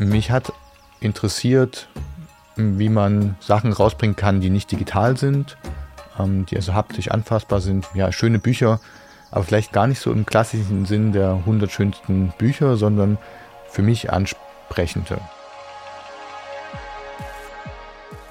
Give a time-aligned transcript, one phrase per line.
[0.00, 0.50] Mich hat
[1.00, 1.86] interessiert,
[2.56, 5.58] wie man Sachen rausbringen kann, die nicht digital sind,
[6.18, 7.86] ähm, die also haptisch anfassbar sind.
[7.92, 8.80] Ja, schöne Bücher,
[9.30, 13.18] aber vielleicht gar nicht so im klassischen Sinn der 100 schönsten Bücher, sondern
[13.68, 15.18] für mich ansprechende.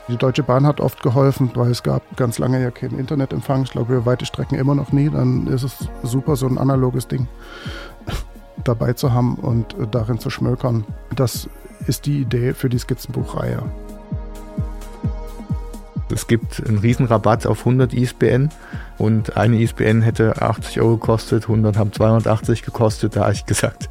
[0.08, 3.62] Die Deutsche Bahn hat oft geholfen, weil es gab ganz lange ja keinen Internetempfang.
[3.62, 5.08] Ich glaube, über weite Strecken immer noch nie.
[5.08, 7.28] Dann ist es super, so ein analoges Ding
[8.64, 10.84] dabei zu haben und darin zu schmökern.
[11.16, 11.48] Das
[11.88, 13.64] ist die Idee für die Skizzenbuchreihe.
[16.12, 18.50] Es gibt einen Riesenrabatt auf 100 ISBN
[18.98, 23.16] und eine ISBN hätte 80 Euro gekostet, 100 haben 280 gekostet.
[23.16, 23.90] Da habe ich gesagt,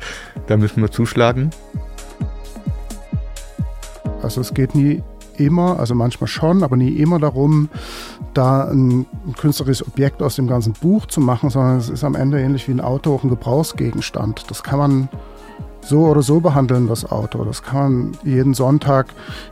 [0.49, 1.51] da müssen wir zuschlagen.
[4.23, 5.03] Also es geht nie
[5.37, 7.69] immer, also manchmal schon, aber nie immer darum,
[8.35, 12.17] da ein, ein, künstlerisches Objekt aus dem ganzen Buch zu machen, sondern es ist am
[12.17, 14.45] Ende ähnlich wie ein Auto auch ein Gebrauchsgegenstand.
[14.49, 15.09] Das kann man
[15.89, 17.45] so oder so behandeln, das Auto.
[17.45, 19.07] Das kann man jeden Sonntag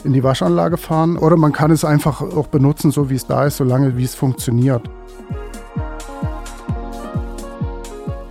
[0.04, 3.46] in die Waschanlage fahren oder man kann es einfach auch benutzen, so wie es da
[3.46, 4.82] ist, solange wie es funktioniert.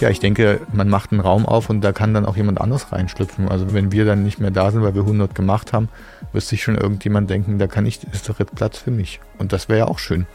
[0.02, 2.92] Ja, ich denke, man macht einen Raum auf und da kann dann auch jemand anderes
[2.92, 3.48] reinschlüpfen.
[3.48, 5.90] Also wenn wir dann nicht mehr da sind, weil wir 100 gemacht haben,
[6.34, 9.22] wird sich schon irgendjemand denken, da kann ich, ist doch jetzt Platz für mich.
[9.38, 10.28] Und das wäre ja auch schön.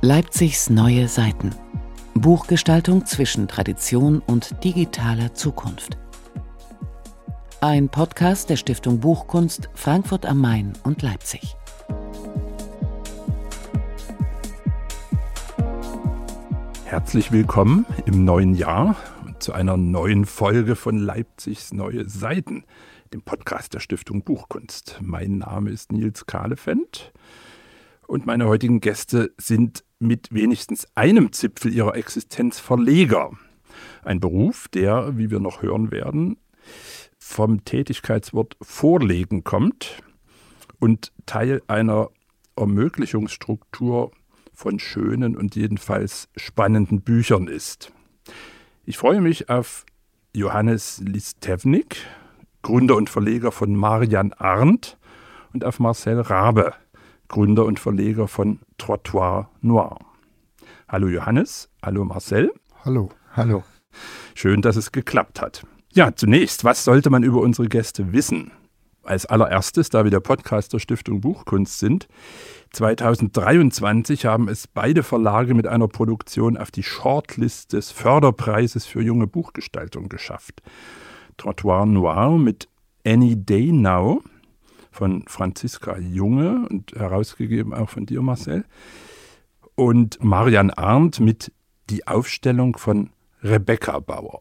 [0.00, 1.54] Leipzigs neue Seiten.
[2.16, 5.98] Buchgestaltung zwischen Tradition und digitaler Zukunft.
[7.60, 11.56] Ein Podcast der Stiftung Buchkunst Frankfurt am Main und Leipzig.
[16.84, 22.64] Herzlich willkommen im neuen Jahr und zu einer neuen Folge von Leipzigs Neue Seiten,
[23.12, 25.00] dem Podcast der Stiftung Buchkunst.
[25.02, 27.12] Mein Name ist Nils Kahlefeld
[28.06, 33.32] und meine heutigen Gäste sind mit wenigstens einem Zipfel ihrer Existenz Verleger.
[34.04, 36.36] Ein Beruf, der, wie wir noch hören werden,
[37.18, 40.02] vom Tätigkeitswort vorlegen kommt
[40.78, 42.10] und Teil einer
[42.56, 44.12] Ermöglichungsstruktur
[44.52, 47.92] von schönen und jedenfalls spannenden Büchern ist.
[48.84, 49.86] Ich freue mich auf
[50.34, 51.96] Johannes Listewnik,
[52.62, 54.98] Gründer und Verleger von Marian Arndt
[55.52, 56.74] und auf Marcel Rabe,
[57.28, 59.98] Gründer und Verleger von Trottoir Noir.
[60.88, 62.52] Hallo Johannes, hallo Marcel.
[62.84, 63.10] Hallo.
[63.32, 63.64] Hallo.
[64.34, 65.64] Schön, dass es geklappt hat.
[65.92, 68.50] Ja, zunächst, was sollte man über unsere Gäste wissen?
[69.02, 72.08] Als allererstes, da wir der Podcast der Stiftung Buchkunst sind,
[72.72, 79.26] 2023 haben es beide Verlage mit einer Produktion auf die Shortlist des Förderpreises für junge
[79.26, 80.62] Buchgestaltung geschafft.
[81.36, 82.68] Trottoir Noir mit
[83.06, 84.22] Any Day Now
[84.94, 88.64] von Franziska Junge und herausgegeben auch von dir, Marcel.
[89.74, 91.52] Und Marian Arndt mit
[91.90, 93.10] Die Aufstellung von
[93.42, 94.40] Rebecca Bauer.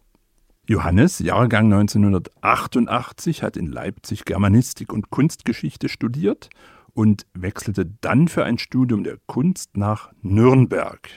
[0.66, 6.50] Johannes, Jahrgang 1988, hat in Leipzig Germanistik und Kunstgeschichte studiert
[6.94, 11.10] und wechselte dann für ein Studium der Kunst nach Nürnberg.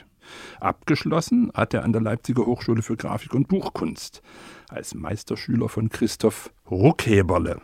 [0.59, 4.21] Abgeschlossen hat er an der Leipziger Hochschule für Grafik und Buchkunst
[4.67, 7.61] als Meisterschüler von Christoph Ruckheberle.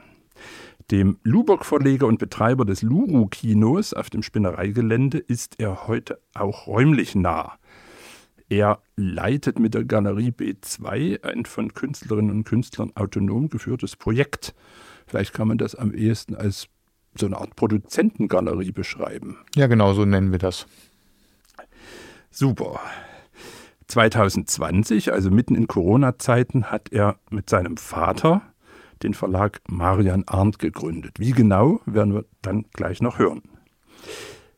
[0.92, 7.58] Dem Lubock-Verleger und Betreiber des Luru-Kinos auf dem Spinnereigelände ist er heute auch räumlich nah.
[8.50, 14.54] Er leitet mit der Galerie B2 ein von Künstlerinnen und Künstlern autonom geführtes Projekt.
[15.08, 16.68] Vielleicht kann man das am ehesten als
[17.18, 19.38] so eine Art Produzentengalerie beschreiben.
[19.56, 20.68] Ja, genau so nennen wir das.
[22.30, 22.80] Super.
[23.88, 28.53] 2020, also mitten in Corona-Zeiten, hat er mit seinem Vater
[29.04, 31.20] den Verlag Marian Arndt gegründet.
[31.20, 33.42] Wie genau, werden wir dann gleich noch hören.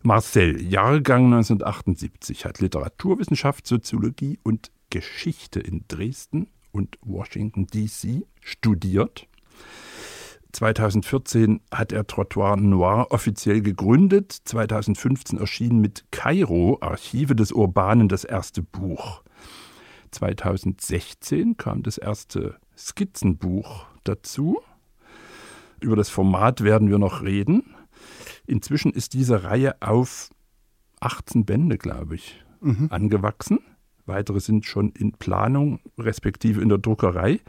[0.04, 8.22] Marcel, Jahrgang 1978, hat Literaturwissenschaft, Soziologie und Geschichte in Dresden und Washington, D.C.
[8.40, 9.28] studiert.
[10.52, 14.32] 2014 hat er Trottoir Noir offiziell gegründet.
[14.46, 19.24] 2015 erschien mit Kairo, Archive des Urbanen, das erste Buch.
[20.12, 24.60] 2016 kam das erste Skizzenbuch dazu.
[25.82, 27.76] Über das Format werden wir noch reden.
[28.48, 30.30] Inzwischen ist diese Reihe auf
[31.00, 32.88] 18 Bände, glaube ich, mhm.
[32.90, 33.60] angewachsen.
[34.06, 37.40] Weitere sind schon in Planung, respektive in der Druckerei.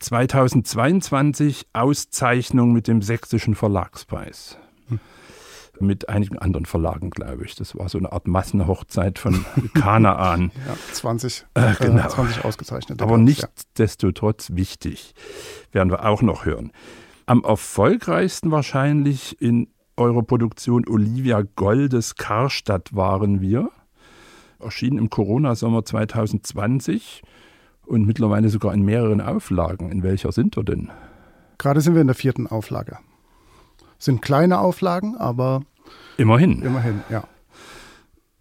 [0.00, 4.58] 2022 Auszeichnung mit dem Sächsischen Verlagspreis.
[4.88, 5.00] Hm.
[5.80, 7.54] Mit einigen anderen Verlagen, glaube ich.
[7.54, 9.44] Das war so eine Art Massenhochzeit von
[9.74, 10.50] Kanaan.
[10.66, 12.04] ja, 20, äh, genau.
[12.04, 13.02] äh, 20 ausgezeichnet.
[13.02, 14.56] Aber nichtsdestotrotz ja.
[14.56, 15.14] wichtig.
[15.72, 16.72] Werden wir auch noch hören.
[17.26, 23.70] Am erfolgreichsten wahrscheinlich in eurer Produktion Olivia Goldes Karstadt waren wir.
[24.60, 27.22] Erschienen im Corona-Sommer 2020
[27.86, 29.90] und mittlerweile sogar in mehreren Auflagen.
[29.90, 30.90] In welcher sind wir denn?
[31.58, 32.98] Gerade sind wir in der vierten Auflage.
[33.98, 35.62] Sind kleine Auflagen, aber
[36.16, 36.62] immerhin.
[36.62, 37.24] Immerhin, ja.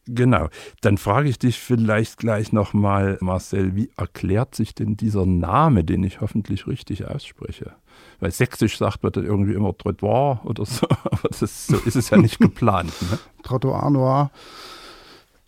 [0.07, 0.47] Genau.
[0.81, 6.03] Dann frage ich dich vielleicht gleich nochmal, Marcel, wie erklärt sich denn dieser Name, den
[6.03, 7.73] ich hoffentlich richtig ausspreche?
[8.19, 12.09] Weil sächsisch sagt man dann irgendwie immer Trottoir oder so, aber das, so ist es
[12.09, 12.93] ja nicht geplant.
[13.11, 13.19] Ne?
[13.43, 14.31] Trottoir Noir.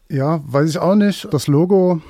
[0.10, 1.32] Ja, weiß ich auch nicht.
[1.32, 2.02] Das Logo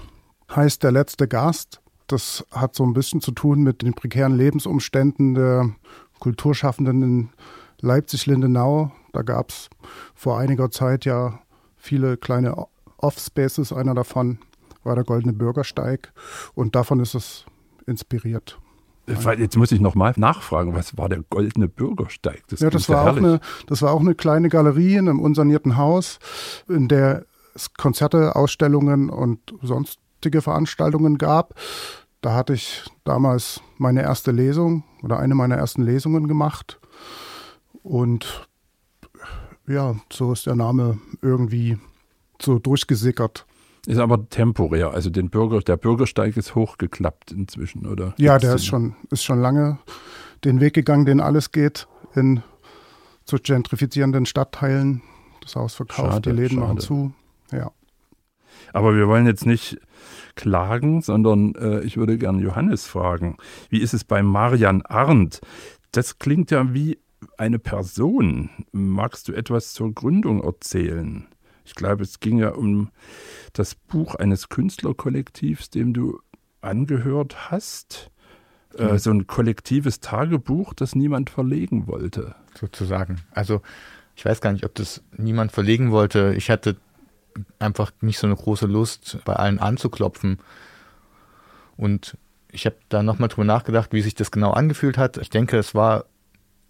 [0.56, 1.82] heißt Der letzte Gast.
[2.08, 5.70] Das hat so ein bisschen zu tun mit den prekären Lebensumständen der
[6.20, 7.30] Kulturschaffenden in
[7.82, 8.92] Leipzig-Lindenau.
[9.14, 9.70] Da gab es
[10.14, 11.40] vor einiger Zeit ja
[11.76, 12.68] viele kleine
[12.98, 13.74] Off-Spaces.
[13.74, 14.40] Einer davon
[14.84, 16.14] war der Goldene Bürgersteig
[16.54, 17.46] und davon ist es
[17.86, 18.60] inspiriert.
[19.38, 22.44] Jetzt muss ich nochmal nachfragen, was war der Goldene Bürgersteig?
[22.50, 25.78] Das ja, das war, auch eine, das war auch eine kleine Galerie in einem unsanierten
[25.78, 26.20] Haus,
[26.68, 31.56] in der es Konzerte, Ausstellungen und sonstige Veranstaltungen gab.
[32.22, 36.80] Da hatte ich damals meine erste Lesung oder eine meiner ersten Lesungen gemacht.
[37.90, 38.48] Und
[39.68, 41.80] ja, so ist der Name irgendwie
[42.40, 43.48] so durchgesickert.
[43.88, 44.92] Ist aber temporär.
[44.92, 48.14] Also den Bürger, der Bürgersteig ist hochgeklappt inzwischen, oder?
[48.18, 49.80] Ja, der ist schon, ist schon lange
[50.44, 52.44] den Weg gegangen, den alles geht in
[53.26, 55.02] zu gentrifizierenden Stadtteilen.
[55.42, 56.68] Das Haus verkauft, schade, die Läden schade.
[56.68, 57.14] machen zu.
[57.52, 57.72] Ja.
[58.72, 59.80] Aber wir wollen jetzt nicht
[60.36, 63.38] klagen, sondern äh, ich würde gerne Johannes fragen.
[63.72, 65.42] Wie ist es bei Marian Arndt?
[65.92, 67.00] Das klingt ja wie
[67.38, 68.50] eine Person.
[68.72, 71.28] Magst du etwas zur Gründung erzählen?
[71.66, 72.90] Ich glaube, es ging ja um
[73.54, 76.20] das Buch eines Künstlerkollektivs, dem du
[76.62, 78.12] angehört hast.
[78.78, 78.98] Äh, mhm.
[79.00, 82.36] so ein kollektives Tagebuch, das niemand verlegen wollte.
[82.60, 83.22] Sozusagen.
[83.32, 83.62] Also
[84.16, 86.34] ich weiß gar nicht, ob das niemand verlegen wollte.
[86.36, 86.76] Ich hatte
[87.58, 90.40] einfach nicht so eine große Lust, bei allen anzuklopfen.
[91.78, 92.18] Und
[92.52, 95.18] ich habe da nochmal drüber nachgedacht, wie sich das genau angefühlt hat.
[95.18, 96.06] Ich denke, es war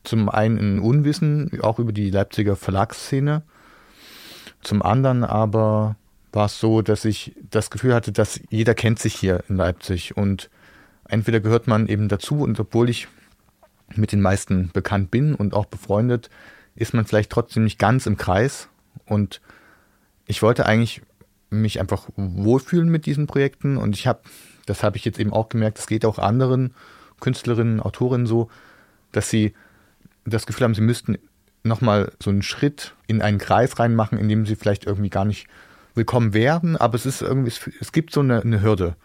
[0.04, 3.44] zum einen ein Unwissen, auch über die Leipziger Verlagsszene.
[4.62, 5.96] Zum anderen aber
[6.32, 10.16] war es so, dass ich das Gefühl hatte, dass jeder kennt sich hier in Leipzig
[10.16, 10.50] und
[11.08, 13.08] entweder gehört man eben dazu und obwohl ich
[13.96, 16.30] mit den meisten bekannt bin und auch befreundet,
[16.76, 18.70] ist man vielleicht trotzdem nicht ganz im Kreis
[19.06, 19.42] und
[20.26, 21.02] ich wollte eigentlich
[21.50, 24.22] mich einfach wohlfühlen mit diesen Projekten und ich habe,
[24.68, 26.76] das habe ich jetzt eben auch gemerkt, es geht auch anderen
[27.20, 28.50] Künstlerinnen, Autorinnen so,
[29.12, 29.54] dass sie
[30.26, 31.18] das Gefühl haben, sie müssten
[31.64, 35.48] nochmal so einen Schritt in einen Kreis reinmachen, in dem sie vielleicht irgendwie gar nicht
[35.96, 38.96] willkommen werden, aber es ist irgendwie, es, es gibt so eine, eine, Hürde.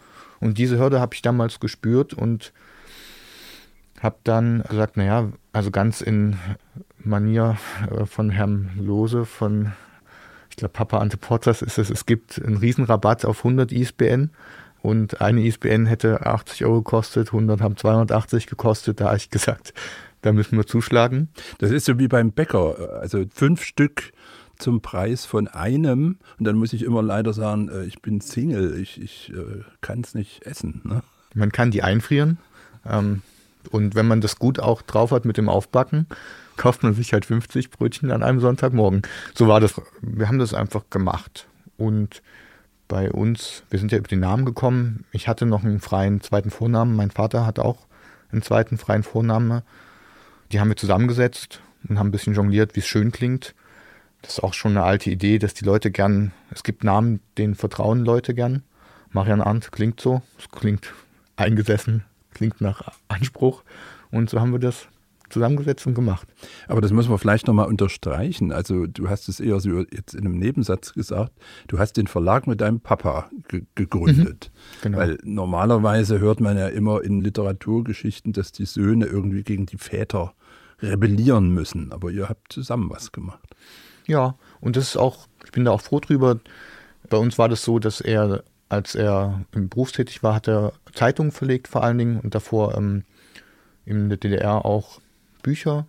[0.41, 2.53] Und diese Hürde habe ich damals gespürt und
[4.01, 6.37] habe dann gesagt, naja, also ganz in
[6.99, 7.57] Manier
[7.91, 9.73] äh, von Herrn Lose, von,
[10.51, 14.31] ich glaube, Papa Ante Portas ist es, es gibt einen Riesenrabatt auf 100 ISBN
[14.85, 19.01] und eine ISBN hätte 80 Euro gekostet, 100 haben 280 gekostet.
[19.01, 19.73] Da habe ich gesagt,
[20.21, 21.31] da müssen wir zuschlagen.
[21.57, 23.01] Das ist so wie beim Bäcker.
[23.01, 24.13] Also fünf Stück
[24.59, 26.19] zum Preis von einem.
[26.39, 30.03] Und dann muss ich immer leider sagen, äh, ich bin Single, ich, ich äh, kann
[30.03, 30.83] es nicht essen.
[30.85, 31.03] Ne?
[31.33, 32.37] Man kann die einfrieren.
[32.85, 33.23] Ähm,
[33.71, 36.09] und wenn man das gut auch drauf hat mit dem Aufbacken,
[36.59, 39.01] kauft man sich halt 50 Brötchen an einem Sonntagmorgen.
[39.35, 39.81] So war das.
[40.03, 41.49] Wir haben das einfach gemacht.
[41.79, 42.21] Und
[42.95, 45.05] bei uns, wir sind ja über den Namen gekommen.
[45.11, 46.95] Ich hatte noch einen freien zweiten Vornamen.
[46.95, 47.89] Mein Vater hat auch
[48.31, 49.63] einen zweiten freien Vornamen.
[50.53, 53.57] Die haben wir zusammengesetzt und haben ein bisschen jongliert, wie es schön klingt.
[54.23, 57.57] Das ist auch schon eine alte Idee, dass die Leute gern, es gibt Namen, denen
[57.57, 58.63] vertrauen Leute gern.
[59.11, 60.95] Marian Arndt klingt so, es klingt
[61.35, 63.65] eingesessen, klingt nach Anspruch.
[64.13, 64.87] Und so haben wir das
[65.35, 66.27] zusammengesetzt und gemacht.
[66.69, 68.53] Aber das müssen wir vielleicht nochmal unterstreichen.
[68.53, 71.33] Also du hast es eher so jetzt in einem Nebensatz gesagt,
[71.69, 74.51] du hast den Verlag mit deinem Papa ge gegründet.
[74.53, 74.99] Mhm, genau.
[74.99, 80.33] Weil normalerweise hört man ja immer in Literaturgeschichten, dass die Söhne irgendwie gegen die Väter
[80.81, 81.93] rebellieren müssen.
[81.93, 83.55] Aber ihr habt zusammen was gemacht.
[84.07, 86.39] Ja, und das ist auch, ich bin da auch froh drüber.
[87.09, 91.33] Bei uns war das so, dass er, als er im berufstätig war, hat er Zeitungen
[91.33, 93.05] verlegt vor allen Dingen und davor ähm,
[93.85, 95.01] in der DDR auch
[95.45, 95.87] Bücher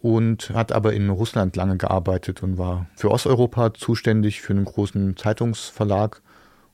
[0.00, 5.16] und hat aber in Russland lange gearbeitet und war für Osteuropa zuständig für einen großen
[5.18, 6.22] Zeitungsverlag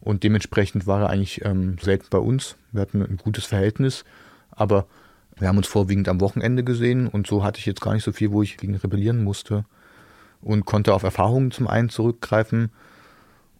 [0.00, 2.56] und dementsprechend war er eigentlich ähm, selten bei uns.
[2.70, 4.04] Wir hatten ein gutes Verhältnis,
[4.50, 4.86] aber
[5.38, 8.12] wir haben uns vorwiegend am Wochenende gesehen und so hatte ich jetzt gar nicht so
[8.12, 9.64] viel, wo ich gegen rebellieren musste
[10.42, 12.70] und konnte auf Erfahrungen zum einen zurückgreifen.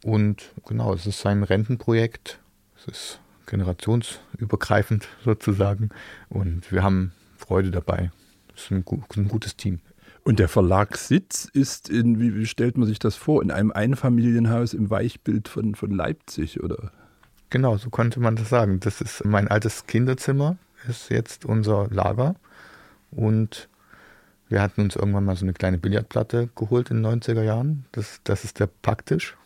[0.05, 2.41] Und genau, es ist sein Rentenprojekt.
[2.77, 5.91] Es ist generationsübergreifend sozusagen.
[6.29, 8.11] Und wir haben Freude dabei.
[8.55, 8.85] Ist ein,
[9.17, 9.81] ein gutes Team.
[10.25, 14.89] Und der Verlagssitz ist in, wie stellt man sich das vor, in einem Einfamilienhaus im
[14.89, 16.93] Weichbild von, von Leipzig, oder?
[17.51, 18.79] Genau, so konnte man das sagen.
[18.81, 20.57] Das ist mein altes Kinderzimmer,
[20.89, 22.37] ist jetzt unser Lager.
[23.11, 23.69] Und
[24.49, 27.85] wir hatten uns irgendwann mal so eine kleine Billardplatte geholt in den 90er Jahren.
[27.93, 29.37] Das, das ist der Packtisch.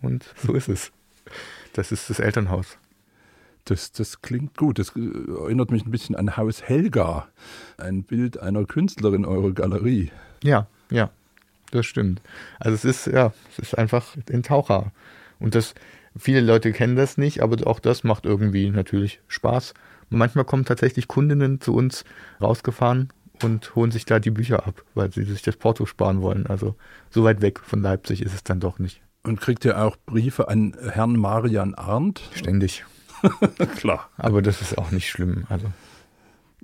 [0.00, 0.92] Und so ist es.
[1.74, 2.78] Das ist das Elternhaus.
[3.64, 4.78] Das, das klingt gut.
[4.78, 7.28] Das erinnert mich ein bisschen an Haus Helga,
[7.78, 10.10] ein Bild einer Künstlerin eurer Galerie.
[10.42, 11.10] Ja, ja,
[11.70, 12.20] das stimmt.
[12.58, 14.92] Also es ist, ja, es ist einfach ein Taucher.
[15.38, 15.74] Und das,
[16.16, 19.74] viele Leute kennen das nicht, aber auch das macht irgendwie natürlich Spaß.
[20.10, 22.04] Manchmal kommen tatsächlich Kundinnen zu uns
[22.40, 23.08] rausgefahren
[23.42, 26.46] und holen sich da die Bücher ab, weil sie sich das Porto sparen wollen.
[26.46, 26.76] Also
[27.10, 29.00] so weit weg von Leipzig ist es dann doch nicht.
[29.24, 32.22] Und kriegt ihr auch Briefe an Herrn Marian Arndt?
[32.34, 32.84] Ständig.
[33.76, 34.10] Klar.
[34.16, 35.44] Aber das ist auch nicht schlimm.
[35.48, 35.66] Also.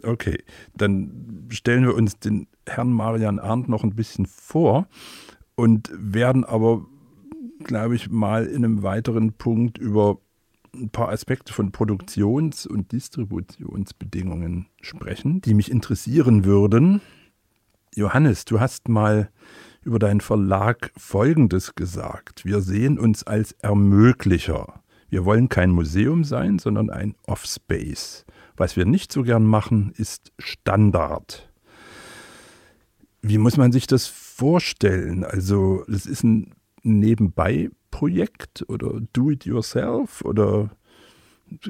[0.03, 0.43] Okay,
[0.75, 4.87] dann stellen wir uns den Herrn Marian Arndt noch ein bisschen vor
[5.57, 6.87] und werden aber,
[7.65, 10.19] glaube ich, mal in einem weiteren Punkt über
[10.75, 17.00] ein paar Aspekte von Produktions- und Distributionsbedingungen sprechen, die mich interessieren würden.
[17.95, 19.31] Johannes, du hast mal
[19.83, 22.45] über deinen Verlag Folgendes gesagt.
[22.45, 24.83] Wir sehen uns als Ermöglicher.
[25.09, 28.25] Wir wollen kein Museum sein, sondern ein Offspace.
[28.57, 31.49] Was wir nicht so gern machen, ist Standard.
[33.23, 35.25] Wie muss man sich das vorstellen?
[35.25, 40.71] Also, das ist ein Nebenbei-Projekt oder Do-it-yourself oder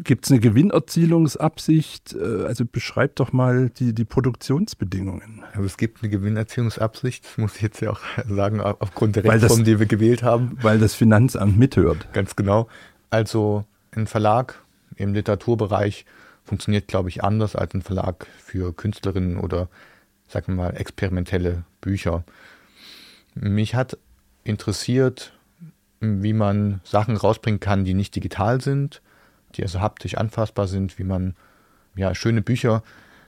[0.04, 2.14] gibt es eine Gewinnerzielungsabsicht?
[2.14, 5.44] Äh, also beschreib doch mal die, die Produktionsbedingungen.
[5.52, 9.64] Also es gibt eine Gewinnerzielungsabsicht, das muss ich jetzt ja auch sagen, aufgrund der Rechtsform,
[9.64, 10.58] die wir gewählt haben.
[10.62, 12.12] Weil das Finanzamt mithört.
[12.12, 12.68] Ganz genau.
[13.10, 14.62] Also ein Verlag
[14.96, 16.04] im Literaturbereich
[16.44, 19.68] funktioniert, glaube ich, anders als ein Verlag für Künstlerinnen oder,
[20.26, 22.24] sagen wir mal, experimentelle Bücher.
[23.34, 23.98] Mich hat
[24.44, 25.32] interessiert,
[26.00, 29.02] wie man Sachen rausbringen kann, die nicht digital sind,
[29.54, 31.34] die also haptisch anfassbar sind, wie man
[31.96, 32.82] ja schöne Bücher,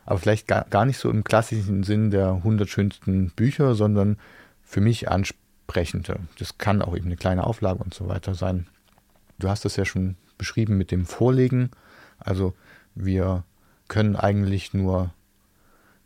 [0.07, 4.19] aber vielleicht gar, gar nicht so im klassischen Sinn der 100 schönsten Bücher, sondern
[4.63, 6.21] für mich ansprechende.
[6.39, 8.69] Das kann auch eben eine kleine Auflage und so weiter sein.
[9.41, 11.71] Du hast es ja schon beschrieben mit dem Vorlegen.
[12.19, 12.55] Also
[12.95, 13.45] wir
[13.89, 15.13] können eigentlich nur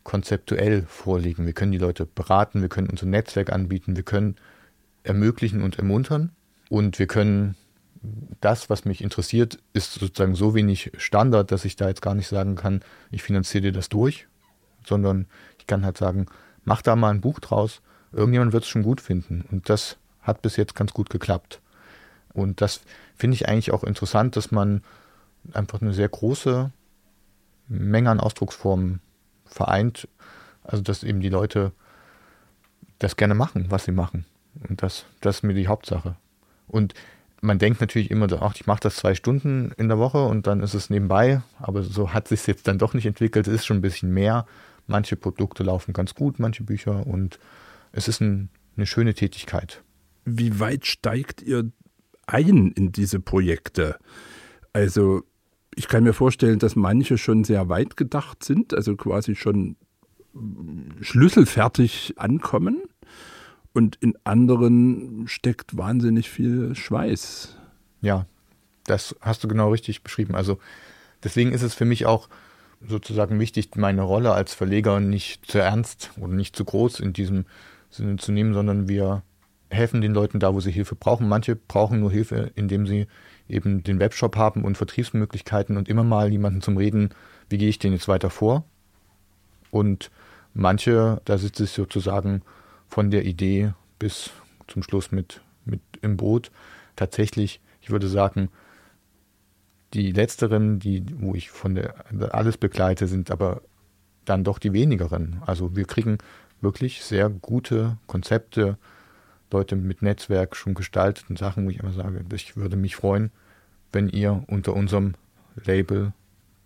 [0.03, 1.45] konzeptuell vorlegen.
[1.45, 4.35] Wir können die Leute beraten, wir können unser Netzwerk anbieten, wir können
[5.03, 6.31] ermöglichen und ermuntern
[6.69, 7.55] und wir können
[8.39, 12.27] das, was mich interessiert, ist sozusagen so wenig Standard, dass ich da jetzt gar nicht
[12.27, 14.27] sagen kann, ich finanziere dir das durch,
[14.85, 15.25] sondern
[15.57, 16.27] ich kann halt sagen,
[16.63, 20.43] mach da mal ein Buch draus, irgendjemand wird es schon gut finden und das hat
[20.43, 21.61] bis jetzt ganz gut geklappt.
[22.35, 22.81] Und das
[23.15, 24.83] finde ich eigentlich auch interessant, dass man
[25.53, 26.71] einfach eine sehr große
[27.67, 28.99] Menge an Ausdrucksformen
[29.45, 30.07] vereint.
[30.63, 31.71] Also dass eben die Leute
[32.99, 34.25] das gerne machen, was sie machen.
[34.67, 36.15] Und das, das ist mir die Hauptsache.
[36.67, 36.93] Und
[37.41, 40.61] man denkt natürlich immer, ach, ich mache das zwei Stunden in der Woche und dann
[40.61, 41.41] ist es nebenbei.
[41.59, 43.47] Aber so hat sich jetzt dann doch nicht entwickelt.
[43.47, 44.45] Es ist schon ein bisschen mehr.
[44.87, 47.05] Manche Produkte laufen ganz gut, manche Bücher.
[47.05, 47.39] Und
[47.91, 49.83] es ist ein, eine schöne Tätigkeit.
[50.25, 51.71] Wie weit steigt ihr
[52.27, 53.97] ein in diese Projekte.
[54.73, 55.23] Also
[55.75, 59.75] ich kann mir vorstellen, dass manche schon sehr weit gedacht sind, also quasi schon
[61.01, 62.81] schlüsselfertig ankommen
[63.73, 67.57] und in anderen steckt wahnsinnig viel Schweiß.
[68.01, 68.25] Ja,
[68.85, 70.35] das hast du genau richtig beschrieben.
[70.35, 70.59] Also
[71.23, 72.29] deswegen ist es für mich auch
[72.87, 77.45] sozusagen wichtig, meine Rolle als Verleger nicht zu ernst oder nicht zu groß in diesem
[77.89, 79.23] Sinne zu nehmen, sondern wir
[79.69, 81.27] helfen den Leuten da, wo sie Hilfe brauchen.
[81.27, 83.07] Manche brauchen nur Hilfe, indem sie
[83.47, 87.09] eben den Webshop haben und Vertriebsmöglichkeiten und immer mal jemanden zum Reden,
[87.49, 88.63] wie gehe ich den jetzt weiter vor?
[89.71, 90.11] Und
[90.53, 92.41] manche, da sitze ich sozusagen
[92.87, 94.31] von der Idee bis
[94.67, 96.51] zum Schluss mit, mit im Boot.
[96.95, 98.49] Tatsächlich, ich würde sagen,
[99.93, 101.93] die letzteren, die, wo ich von der
[102.33, 103.61] alles begleite, sind aber
[104.25, 105.41] dann doch die wenigeren.
[105.45, 106.17] Also wir kriegen
[106.61, 108.77] wirklich sehr gute Konzepte,
[109.51, 113.31] Leute mit Netzwerk schon gestalteten Sachen, wo ich immer sage, ich würde mich freuen,
[113.91, 115.13] wenn ihr unter unserem
[115.63, 116.13] Label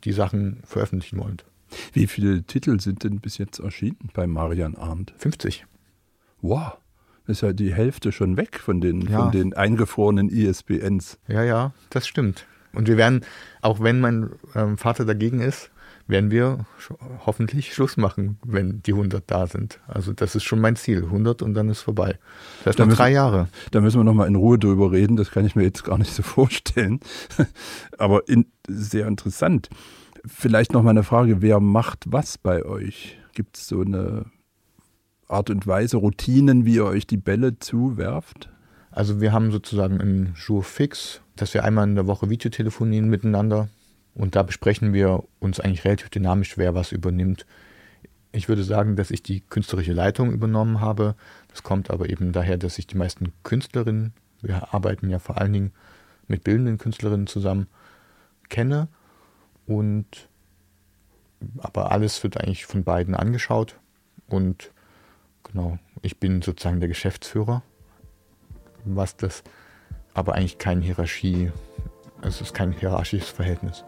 [0.03, 1.45] die Sachen veröffentlichen wollt.
[1.93, 5.13] Wie viele Titel sind denn bis jetzt erschienen bei Marian Arndt?
[5.17, 5.65] 50.
[6.41, 6.77] Wow,
[7.27, 9.21] das ist ja die Hälfte schon weg von den, ja.
[9.21, 11.19] von den eingefrorenen ISBNs.
[11.27, 12.47] Ja, ja, das stimmt.
[12.73, 13.21] Und wir werden,
[13.61, 15.69] auch wenn mein ähm, Vater dagegen ist,
[16.09, 16.65] werden wir
[17.25, 19.79] hoffentlich Schluss machen, wenn die 100 da sind.
[19.87, 22.17] Also das ist schon mein Ziel, 100 und dann ist vorbei.
[22.63, 23.47] Das ist da noch drei Jahre.
[23.71, 25.99] Da müssen wir noch mal in Ruhe drüber reden, das kann ich mir jetzt gar
[25.99, 26.99] nicht so vorstellen.
[27.97, 29.69] Aber in, sehr interessant.
[30.25, 33.17] Vielleicht noch mal eine Frage, wer macht was bei euch?
[33.33, 34.25] Gibt es so eine
[35.27, 38.49] Art und Weise, Routinen, wie ihr euch die Bälle zuwerft?
[38.89, 43.69] Also wir haben sozusagen einen Jour fix, dass wir einmal in der Woche Videotelefonieren miteinander
[44.15, 47.45] und da besprechen wir uns eigentlich relativ dynamisch, wer was übernimmt.
[48.31, 51.15] Ich würde sagen, dass ich die künstlerische Leitung übernommen habe.
[51.47, 55.53] Das kommt aber eben daher, dass ich die meisten Künstlerinnen, wir arbeiten ja vor allen
[55.53, 55.71] Dingen
[56.27, 57.67] mit bildenden Künstlerinnen zusammen,
[58.49, 58.87] kenne.
[59.65, 60.29] Und
[61.59, 63.79] aber alles wird eigentlich von beiden angeschaut.
[64.27, 64.71] Und
[65.43, 67.63] genau, ich bin sozusagen der Geschäftsführer,
[68.85, 69.43] was das
[70.13, 71.51] aber eigentlich keine Hierarchie,
[72.21, 73.85] es ist kein hierarchisches Verhältnis.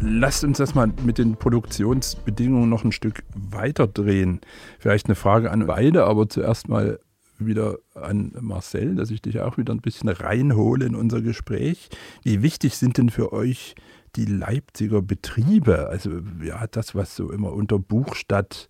[0.00, 4.40] Lasst uns das mal mit den Produktionsbedingungen noch ein Stück weiter drehen.
[4.78, 6.98] Vielleicht eine Frage an beide, aber zuerst mal
[7.38, 11.88] wieder an Marcel, dass ich dich auch wieder ein bisschen reinhole in unser Gespräch.
[12.22, 13.74] Wie wichtig sind denn für euch
[14.16, 15.88] die Leipziger Betriebe?
[15.88, 16.10] Also
[16.42, 18.68] ja, das, was so immer unter Buchstadt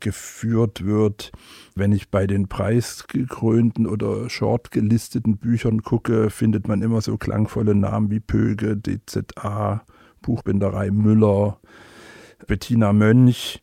[0.00, 1.32] geführt wird.
[1.74, 8.10] Wenn ich bei den preisgekrönten oder shortgelisteten Büchern gucke, findet man immer so klangvolle Namen
[8.10, 9.84] wie Pöge, DZA,
[10.22, 11.60] Buchbinderei Müller,
[12.46, 13.62] Bettina Mönch.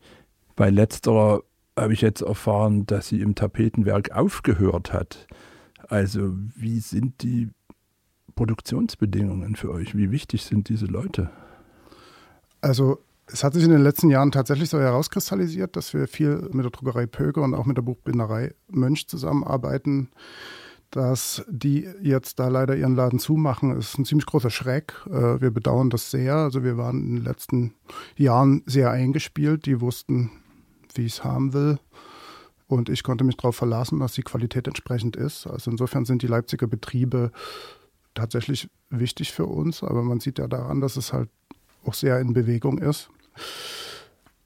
[0.55, 1.41] Bei letzterer
[1.77, 5.27] habe ich jetzt erfahren, dass sie im Tapetenwerk aufgehört hat.
[5.87, 7.49] Also wie sind die
[8.35, 9.95] Produktionsbedingungen für euch?
[9.95, 11.29] Wie wichtig sind diese Leute?
[12.61, 16.63] Also es hat sich in den letzten Jahren tatsächlich so herauskristallisiert, dass wir viel mit
[16.63, 20.09] der Druckerei Pöger und auch mit der Buchbinderei Mönch zusammenarbeiten.
[20.91, 24.93] Dass die jetzt da leider ihren Laden zumachen, ist ein ziemlich großer Schreck.
[25.07, 26.35] Äh, wir bedauern das sehr.
[26.35, 27.73] Also wir waren in den letzten
[28.15, 29.65] Jahren sehr eingespielt.
[29.65, 30.31] Die wussten,
[30.93, 31.79] wie ich es haben will.
[32.67, 35.47] Und ich konnte mich darauf verlassen, dass die Qualität entsprechend ist.
[35.47, 37.31] Also insofern sind die Leipziger Betriebe
[38.13, 39.83] tatsächlich wichtig für uns.
[39.83, 41.29] Aber man sieht ja daran, dass es halt
[41.83, 43.09] auch sehr in Bewegung ist.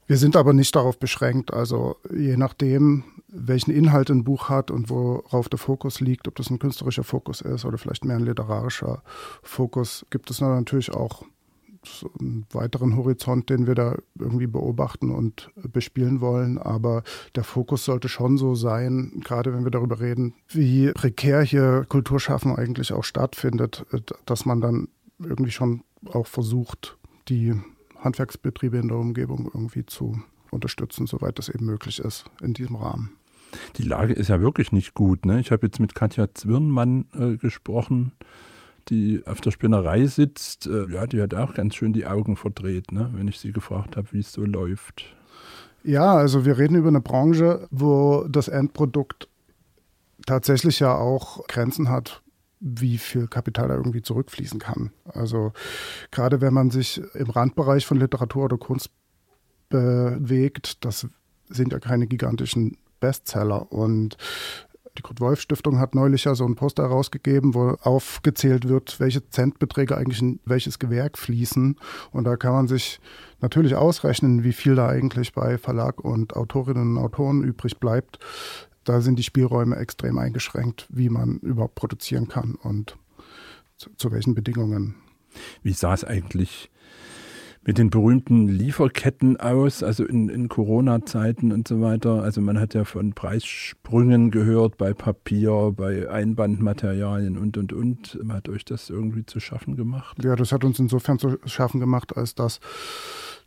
[0.06, 1.52] Wir sind aber nicht darauf beschränkt.
[1.52, 6.50] Also je nachdem, welchen Inhalt ein Buch hat und worauf der Fokus liegt, ob das
[6.50, 9.02] ein künstlerischer Fokus ist oder vielleicht mehr ein literarischer
[9.42, 11.22] Fokus, gibt es natürlich auch
[12.18, 16.58] einen weiteren Horizont, den wir da irgendwie beobachten und bespielen wollen.
[16.58, 17.04] Aber
[17.36, 22.56] der Fokus sollte schon so sein, gerade wenn wir darüber reden, wie prekär hier Kulturschaffen
[22.56, 23.86] eigentlich auch stattfindet,
[24.26, 24.88] dass man dann
[25.20, 26.98] irgendwie schon auch versucht,
[27.28, 27.54] die
[28.00, 33.12] Handwerksbetriebe in der Umgebung irgendwie zu unterstützen, soweit das eben möglich ist in diesem Rahmen.
[33.76, 35.26] Die Lage ist ja wirklich nicht gut.
[35.26, 35.40] Ne?
[35.40, 38.12] Ich habe jetzt mit Katja Zwirnmann äh, gesprochen,
[38.88, 40.66] die auf der Spinnerei sitzt.
[40.66, 43.10] Äh, ja, die hat auch ganz schön die Augen verdreht, ne?
[43.14, 45.04] wenn ich sie gefragt habe, wie es so läuft.
[45.82, 49.28] Ja, also wir reden über eine Branche, wo das Endprodukt
[50.26, 52.22] tatsächlich ja auch Grenzen hat,
[52.60, 54.92] wie viel Kapital da irgendwie zurückfließen kann.
[55.06, 55.52] Also
[56.10, 58.90] gerade wenn man sich im Randbereich von Literatur oder Kunst
[59.70, 61.06] bewegt, das
[61.48, 63.72] sind ja keine gigantischen Bestseller.
[63.72, 64.18] Und
[64.98, 70.20] die Kurt-Wolf-Stiftung hat neulich ja so ein Poster herausgegeben, wo aufgezählt wird, welche Centbeträge eigentlich
[70.20, 71.76] in welches Gewerk fließen.
[72.12, 73.00] Und da kann man sich
[73.40, 78.18] natürlich ausrechnen, wie viel da eigentlich bei Verlag und Autorinnen und Autoren übrig bleibt
[78.84, 82.96] da sind die Spielräume extrem eingeschränkt, wie man überhaupt produzieren kann und
[83.76, 84.94] zu, zu welchen Bedingungen.
[85.62, 86.70] Wie sah es eigentlich
[87.62, 92.22] mit den berühmten Lieferketten aus, also in, in Corona-Zeiten und so weiter.
[92.22, 98.18] Also man hat ja von Preissprüngen gehört bei Papier, bei Einbandmaterialien und, und, und.
[98.30, 100.24] Hat euch das irgendwie zu schaffen gemacht?
[100.24, 102.60] Ja, das hat uns insofern zu schaffen gemacht, als dass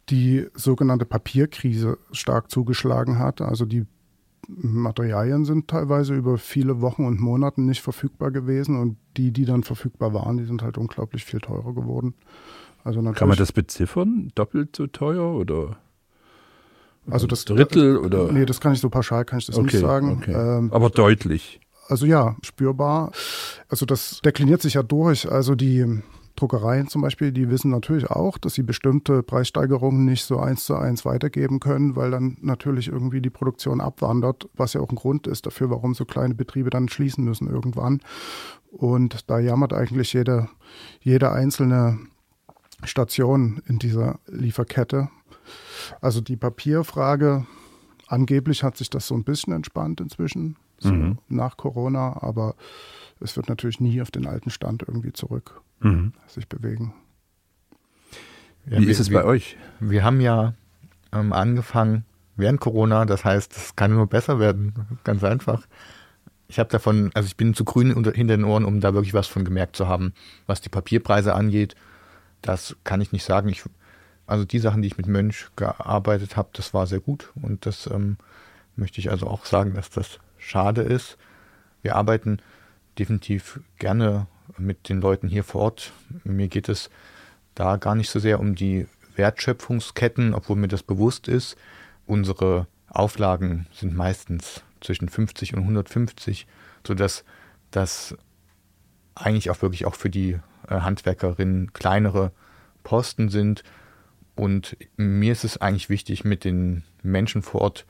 [0.09, 3.41] die sogenannte Papierkrise stark zugeschlagen hat.
[3.41, 3.85] Also die
[4.47, 9.63] Materialien sind teilweise über viele Wochen und Monate nicht verfügbar gewesen und die, die dann
[9.63, 12.13] verfügbar waren, die sind halt unglaublich viel teurer geworden.
[12.83, 14.31] Also Kann man das beziffern?
[14.35, 15.77] Doppelt so teuer oder?
[17.09, 18.31] Also das Drittel oder?
[18.31, 20.17] Nee, das kann ich so pauschal, kann ich das okay, nicht sagen.
[20.21, 20.33] Okay.
[20.33, 21.59] Ähm, Aber deutlich.
[21.87, 23.11] Also ja, spürbar.
[23.67, 25.29] Also das dekliniert sich ja durch.
[25.29, 26.01] Also die
[26.35, 30.75] Druckereien zum Beispiel, die wissen natürlich auch, dass sie bestimmte Preissteigerungen nicht so eins zu
[30.75, 35.27] eins weitergeben können, weil dann natürlich irgendwie die Produktion abwandert, was ja auch ein Grund
[35.27, 38.01] ist dafür, warum so kleine Betriebe dann schließen müssen irgendwann.
[38.71, 40.49] Und da jammert eigentlich jede,
[41.01, 41.99] jede einzelne
[42.83, 45.09] Station in dieser Lieferkette.
[46.01, 47.45] Also die Papierfrage,
[48.07, 51.17] angeblich hat sich das so ein bisschen entspannt inzwischen, so mhm.
[51.27, 52.55] nach Corona, aber
[53.23, 56.13] es wird natürlich nie auf den alten Stand irgendwie zurück mhm.
[56.27, 56.93] sich bewegen.
[58.65, 59.57] Ja, Wie wir, ist es bei wir, euch?
[59.79, 60.53] Wir haben ja
[61.11, 62.05] ähm, angefangen
[62.35, 65.65] während Corona, das heißt, es kann nur besser werden, ganz einfach.
[66.47, 69.13] Ich habe davon, also ich bin zu grün unter, hinter den Ohren, um da wirklich
[69.13, 70.13] was von gemerkt zu haben,
[70.45, 71.75] was die Papierpreise angeht.
[72.41, 73.49] Das kann ich nicht sagen.
[73.49, 73.63] Ich
[74.27, 77.87] Also die Sachen, die ich mit Mönch gearbeitet habe, das war sehr gut und das
[77.87, 78.17] ähm,
[78.75, 81.17] möchte ich also auch sagen, dass das schade ist.
[81.81, 82.39] Wir arbeiten
[82.99, 84.27] definitiv gerne
[84.57, 85.93] mit den Leuten hier vor Ort.
[86.23, 86.89] Mir geht es
[87.55, 91.55] da gar nicht so sehr um die Wertschöpfungsketten, obwohl mir das bewusst ist.
[92.05, 96.47] Unsere Auflagen sind meistens zwischen 50 und 150,
[96.85, 97.23] sodass
[97.71, 98.15] das
[99.15, 102.31] eigentlich auch wirklich auch für die äh, Handwerkerinnen kleinere
[102.83, 103.63] Posten sind.
[104.35, 107.85] Und mir ist es eigentlich wichtig, mit den Menschen vor Ort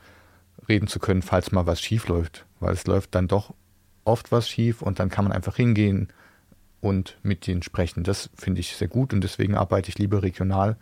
[0.67, 2.45] reden zu können, falls mal was schief läuft.
[2.59, 3.53] Weil es läuft dann doch
[4.05, 6.09] oft was schief und dann kann man einfach hingehen
[6.81, 8.03] und mit denen sprechen.
[8.03, 10.77] Das finde ich sehr gut und deswegen arbeite ich lieber regional.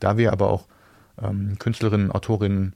[0.00, 0.66] Da wir aber auch
[1.20, 2.74] ähm, Künstlerinnen, Autorinnen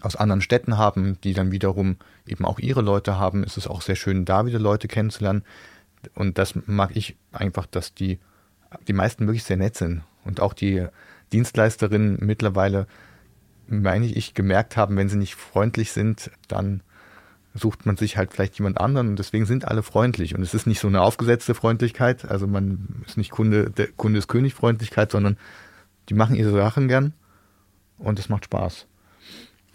[0.00, 3.82] aus anderen Städten haben, die dann wiederum eben auch ihre Leute haben, ist es auch
[3.82, 5.44] sehr schön, da wieder Leute kennenzulernen.
[6.14, 8.18] Und das mag ich einfach, dass die,
[8.88, 10.02] die meisten wirklich sehr nett sind.
[10.24, 10.86] Und auch die
[11.32, 12.86] Dienstleisterinnen mittlerweile,
[13.66, 16.82] meine ich, gemerkt haben, wenn sie nicht freundlich sind, dann
[17.54, 20.34] sucht man sich halt vielleicht jemand anderen und deswegen sind alle freundlich.
[20.34, 24.18] Und es ist nicht so eine aufgesetzte Freundlichkeit, also man ist nicht Kunde, der Kunde
[24.18, 25.36] ist König Freundlichkeit, sondern
[26.08, 27.12] die machen ihre Sachen gern
[27.98, 28.86] und es macht Spaß.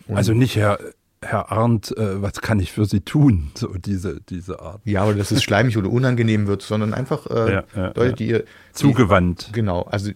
[0.08, 0.80] Und also nicht Herr,
[1.22, 3.52] Herr Arndt, äh, was kann ich für Sie tun?
[3.56, 4.82] So diese, diese Art.
[4.86, 8.28] Ja, aber dass es schleimig oder unangenehm wird, sondern einfach äh, ja, ja, Leute, die
[8.28, 8.44] ihr.
[8.74, 9.50] Zugewandt.
[9.50, 9.84] Die, genau.
[9.84, 10.12] Also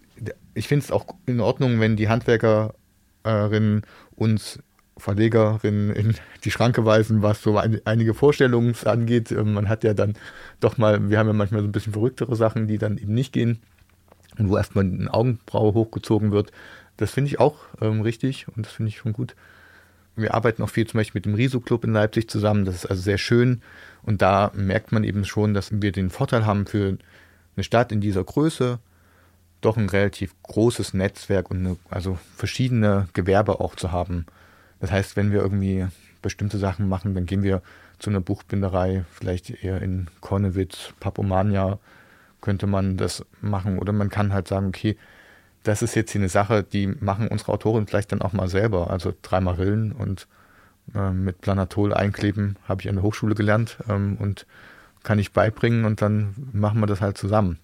[0.54, 3.82] ich finde es auch in Ordnung, wenn die Handwerkerinnen
[4.16, 4.60] uns
[5.02, 9.32] Verlegerinnen in die Schranke weisen, was so ein, einige Vorstellungen angeht.
[9.32, 10.14] Ähm, man hat ja dann
[10.60, 13.34] doch mal, wir haben ja manchmal so ein bisschen verrücktere Sachen, die dann eben nicht
[13.34, 13.60] gehen
[14.38, 16.52] und wo erstmal eine Augenbraue hochgezogen wird.
[16.98, 19.36] Das finde ich auch ähm, richtig und das finde ich schon gut.
[20.16, 22.66] Wir arbeiten auch viel zum Beispiel mit dem Riso-Club in Leipzig zusammen.
[22.66, 23.62] Das ist also sehr schön.
[24.04, 26.98] Und da merkt man eben schon, dass wir den Vorteil haben für
[27.56, 28.80] eine Stadt in dieser Größe,
[29.62, 34.26] doch ein relativ großes Netzwerk und eine, also verschiedene Gewerbe auch zu haben.
[34.82, 35.88] Das heißt, wenn wir irgendwie
[36.22, 37.62] bestimmte Sachen machen, dann gehen wir
[38.00, 41.80] zu einer Buchbinderei, vielleicht eher in Kornewitz, Papomania
[42.42, 43.78] könnte man das machen.
[43.78, 44.98] Oder man kann halt sagen, okay,
[45.64, 48.90] das ist jetzt hier eine Sache, die machen unsere Autoren vielleicht dann auch mal selber.
[48.90, 50.28] Also dreimal Rillen und
[50.96, 54.48] äh, mit Planatol einkleben habe ich an der Hochschule gelernt ähm, und
[55.04, 57.60] kann ich beibringen und dann machen wir das halt zusammen.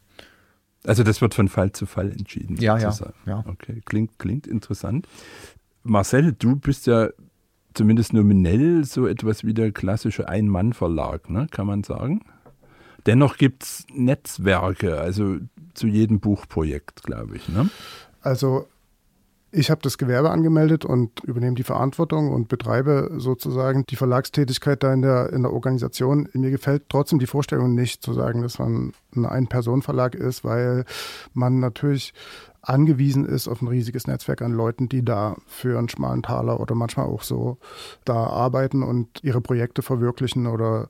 [0.86, 2.58] Also das wird von Fall zu Fall entschieden.
[2.58, 3.44] Ja, ja, ja.
[3.48, 5.08] Okay, klingt, klingt interessant.
[5.90, 7.10] Marcel, du bist ja
[7.74, 11.48] zumindest nominell so etwas wie der klassische Ein-Mann-Verlag, ne?
[11.52, 12.22] kann man sagen.
[13.06, 15.38] Dennoch gibt es Netzwerke, also
[15.74, 17.48] zu jedem Buchprojekt, glaube ich.
[17.48, 17.70] Ne?
[18.22, 18.68] Also
[19.52, 24.94] ich habe das Gewerbe angemeldet und übernehme die Verantwortung und betreibe sozusagen die Verlagstätigkeit da
[24.94, 26.28] in der, in der Organisation.
[26.34, 30.84] Mir gefällt trotzdem die Vorstellung nicht zu sagen, dass man ein Ein-Personen-Verlag ist, weil
[31.34, 32.14] man natürlich
[32.68, 36.76] angewiesen ist auf ein riesiges Netzwerk an Leuten, die da für einen schmalen Taler oder
[36.76, 37.58] manchmal auch so
[38.06, 40.90] da arbeiten und ihre Projekte verwirklichen oder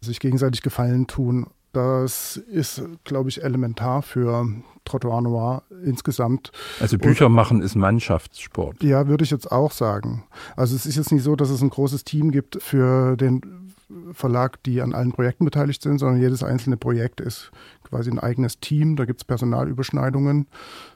[0.00, 1.46] sich gegenseitig Gefallen tun.
[1.72, 4.46] Das ist, glaube ich, elementar für
[4.84, 6.52] Trottoir Noir insgesamt.
[6.78, 8.82] Also Bücher machen ist Mannschaftssport.
[8.82, 10.24] Ja, würde ich jetzt auch sagen.
[10.56, 13.63] Also es ist jetzt nicht so, dass es ein großes Team gibt für den
[14.12, 17.50] Verlag, die an allen Projekten beteiligt sind, sondern jedes einzelne Projekt ist
[17.82, 18.96] quasi ein eigenes Team.
[18.96, 20.46] Da gibt es Personalüberschneidungen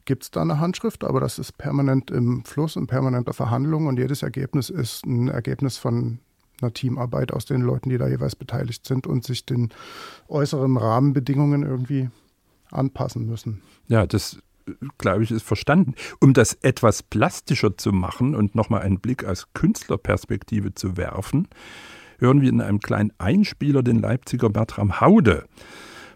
[0.04, 3.98] gibt es da eine Handschrift, aber das ist permanent im Fluss und permanenter Verhandlung und
[3.98, 6.18] jedes Ergebnis ist ein Ergebnis von
[6.60, 9.70] einer Teamarbeit aus den Leuten, die da jeweils beteiligt sind und sich den
[10.28, 12.10] äußeren Rahmenbedingungen irgendwie
[12.70, 13.62] anpassen müssen.
[13.88, 14.38] Ja, das
[14.98, 15.94] glaube ich, ist verstanden.
[16.20, 21.48] Um das etwas plastischer zu machen und nochmal einen Blick aus Künstlerperspektive zu werfen,
[22.18, 25.46] hören wir in einem kleinen Einspieler den Leipziger Bertram Haude,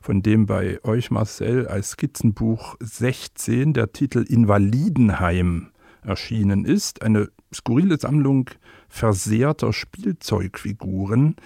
[0.04, 5.70] von dem bei euch Marcel als Skizzenbuch 16 der Titel Invalidenheim
[6.02, 7.00] erschienen ist.
[7.00, 8.50] Eine skurrile Sammlung
[8.90, 11.36] versehrter Spielzeugfiguren,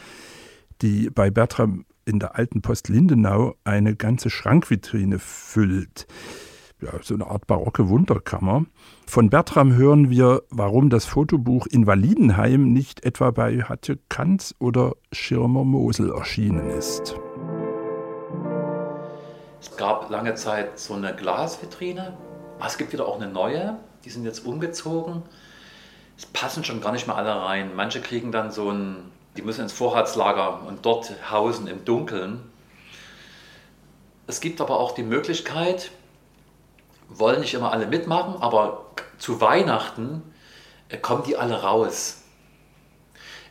[0.83, 6.09] die bei Bertram in der alten Post Lindenau eine ganze Schrankvitrine füllt.
[6.83, 8.66] Ja, so eine Art barocke Wunderkammer.
[9.07, 15.62] Von Bertram hören wir, warum das Fotobuch Invalidenheim nicht etwa bei Hatje Kanz oder Schirmer
[15.62, 17.14] Mosel erschienen ist.
[19.61, 22.16] Es gab lange Zeit so eine Glasvitrine.
[22.64, 23.77] Es gibt wieder auch eine neue.
[24.05, 25.23] Die sind jetzt umgezogen.
[26.16, 27.75] Es passen schon gar nicht mehr alle rein.
[27.75, 32.51] Manche kriegen dann so ein die müssen ins Vorratslager und dort hausen im Dunkeln.
[34.27, 35.92] Es gibt aber auch die Möglichkeit,
[37.09, 38.87] wollen nicht immer alle mitmachen, aber
[39.18, 40.23] zu Weihnachten
[40.88, 42.25] äh, kommen die alle raus.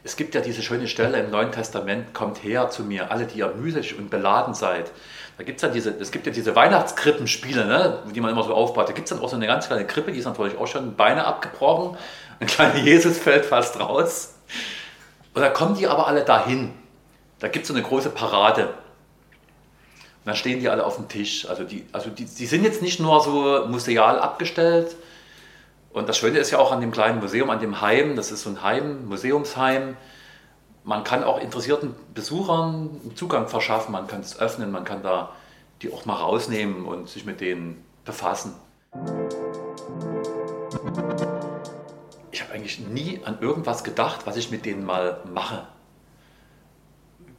[0.08, 3.40] Es gibt ja diese schöne Stelle im Neuen Testament, kommt her zu mir, alle, die
[3.40, 4.90] ihr mühselig und beladen seid.
[5.38, 8.88] Da gibt's dann diese, es gibt ja diese Weihnachtskrippenspiele, ne, die man immer so aufbaut.
[8.88, 10.96] Da gibt es dann auch so eine ganz kleine Krippe, die ist natürlich auch schon
[10.96, 11.98] Beine abgebrochen.
[12.40, 14.36] Ein kleiner Jesus fällt fast raus.
[15.34, 16.72] Und da kommen die aber alle dahin.
[17.40, 18.68] Da gibt es so eine große Parade.
[18.68, 18.76] Und
[20.24, 21.50] dann stehen die alle auf dem Tisch.
[21.50, 24.96] Also die, also die, die sind jetzt nicht nur so museal abgestellt.
[25.98, 28.44] Und das Schöne ist ja auch an dem kleinen Museum, an dem Heim, das ist
[28.44, 29.98] so ein Heim, Museumsheim.
[30.84, 35.32] Man kann auch interessierten Besuchern Zugang verschaffen, man kann es öffnen, man kann da
[35.82, 38.56] die auch mal rausnehmen und sich mit denen befassen
[42.32, 45.66] ich habe eigentlich nie an irgendwas gedacht, was ich mit denen mal mache.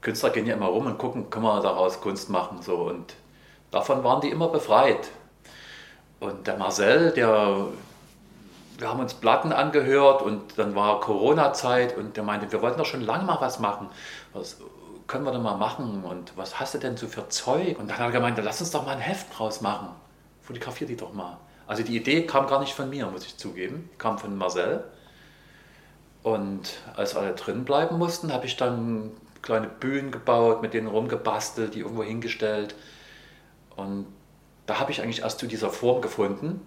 [0.00, 2.62] Künstler gehen ja immer rum und gucken, können wir daraus Kunst machen.
[2.62, 2.74] So.
[2.76, 3.14] Und
[3.70, 5.08] davon waren die immer befreit.
[6.20, 7.66] Und der Marcel, der,
[8.78, 12.86] wir haben uns Platten angehört und dann war Corona-Zeit und der meinte, wir wollten doch
[12.86, 13.88] schon lange mal was machen.
[14.32, 14.58] Was
[15.08, 16.04] können wir denn mal machen?
[16.04, 17.78] Und was hast du denn so für Zeug?
[17.78, 19.88] Und dann hat er gemeint, lass uns doch mal ein Heft draus machen.
[20.42, 21.38] Fotografier die doch mal.
[21.66, 24.84] Also die Idee kam gar nicht von mir, muss ich zugeben, kam von Marcel.
[26.22, 29.10] Und als alle drin bleiben mussten, habe ich dann
[29.42, 32.76] kleine Bühnen gebaut, mit denen rumgebastelt, die irgendwo hingestellt.
[33.74, 34.06] Und
[34.66, 36.60] da habe ich eigentlich erst zu dieser Form gefunden.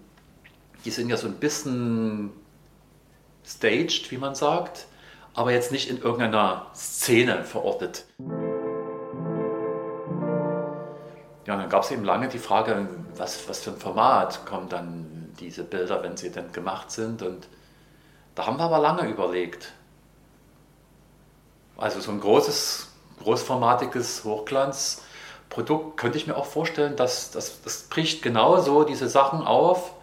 [0.84, 2.30] Die sind ja so ein bisschen
[3.44, 4.86] staged, wie man sagt,
[5.34, 8.04] aber jetzt nicht in irgendeiner Szene verortet.
[11.46, 15.32] Ja, dann gab es eben lange die Frage, was, was für ein Format kommen dann
[15.40, 17.22] diese Bilder, wenn sie denn gemacht sind.
[17.22, 17.48] Und
[18.34, 19.72] da haben wir aber lange überlegt.
[21.76, 22.88] Also so ein großes,
[23.22, 29.94] großformatiges Hochglanzprodukt könnte ich mir auch vorstellen, dass das, das bricht genauso diese Sachen auf.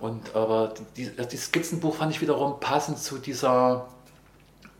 [0.00, 3.88] Und aber die, die Skizzenbuch fand ich wiederum passend zu dieser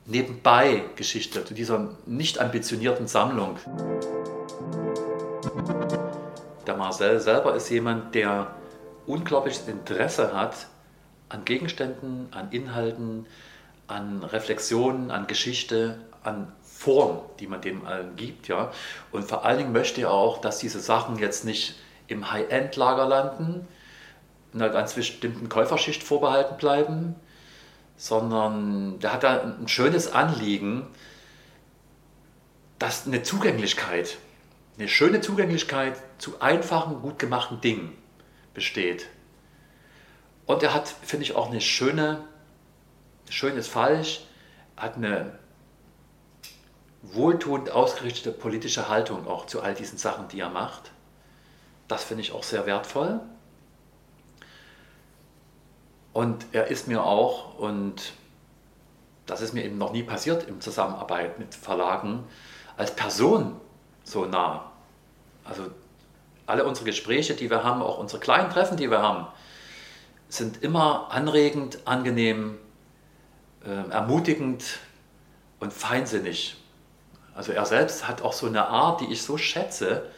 [0.06, 3.58] Nebenbei-Geschichte, zu dieser nicht ambitionierten Sammlung.
[6.66, 8.54] Der Marcel selber ist jemand, der
[9.06, 10.66] unglaubliches Interesse hat
[11.28, 13.26] an Gegenständen, an Inhalten,
[13.87, 18.48] an Reflexionen, an Geschichte, an Form, die man dem allen gibt.
[18.48, 18.70] Ja?
[19.11, 21.74] Und vor allen Dingen möchte er auch, dass diese Sachen jetzt nicht
[22.06, 23.66] im High-End-Lager landen,
[24.54, 27.14] einer ganz bestimmten Käuferschicht vorbehalten bleiben,
[27.96, 30.87] sondern der hat da ein schönes Anliegen,
[32.78, 34.18] dass eine Zugänglichkeit,
[34.78, 37.96] eine schöne Zugänglichkeit zu einfachen, gut gemachten Dingen
[38.54, 39.08] besteht.
[40.46, 42.24] Und er hat, finde ich, auch eine schöne,
[43.28, 44.24] schön ist falsch,
[44.76, 45.38] hat eine
[47.02, 50.90] wohltuend ausgerichtete politische Haltung auch zu all diesen Sachen, die er macht.
[51.88, 53.20] Das finde ich auch sehr wertvoll.
[56.12, 58.12] Und er ist mir auch, und
[59.27, 62.25] das ist mir eben noch nie passiert in Zusammenarbeit mit Verlagen,
[62.77, 63.61] als Person
[64.05, 64.71] so nah.
[65.44, 65.66] Also
[66.47, 69.27] alle unsere Gespräche, die wir haben, auch unsere kleinen Treffen, die wir haben,
[70.29, 72.59] sind immer anregend, angenehm,
[73.64, 74.79] äh, ermutigend
[75.61, 76.57] und feinsinnig.
[77.35, 80.11] Also er selbst hat auch so eine Art, die ich so schätze.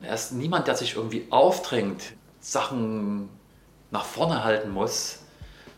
[0.00, 3.28] Er ist niemand, der sich irgendwie aufdrängt, Sachen
[3.90, 5.20] nach vorne halten muss,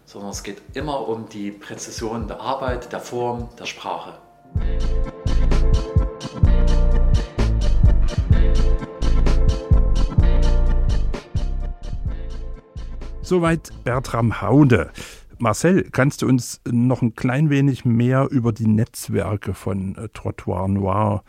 [0.04, 4.14] sondern es geht immer um die Präzision der Arbeit, der Form, der Sprache.
[13.22, 14.90] Soweit Bertram Haude.
[15.38, 20.68] Marcel, kannst du uns noch ein klein wenig mehr über die Netzwerke von äh, Trottoir
[20.68, 21.22] Noir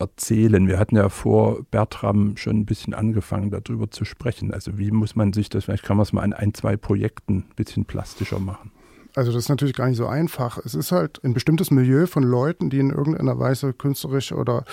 [0.00, 0.66] erzählen?
[0.66, 4.52] Wir hatten ja vor Bertram schon ein bisschen angefangen, darüber zu sprechen.
[4.52, 7.38] Also wie muss man sich das, vielleicht kann man es mal an ein, zwei Projekten
[7.50, 8.72] ein bisschen plastischer machen.
[9.14, 10.58] Also das ist natürlich gar nicht so einfach.
[10.58, 14.64] Es ist halt ein bestimmtes Milieu von Leuten, die in irgendeiner Weise künstlerisch oder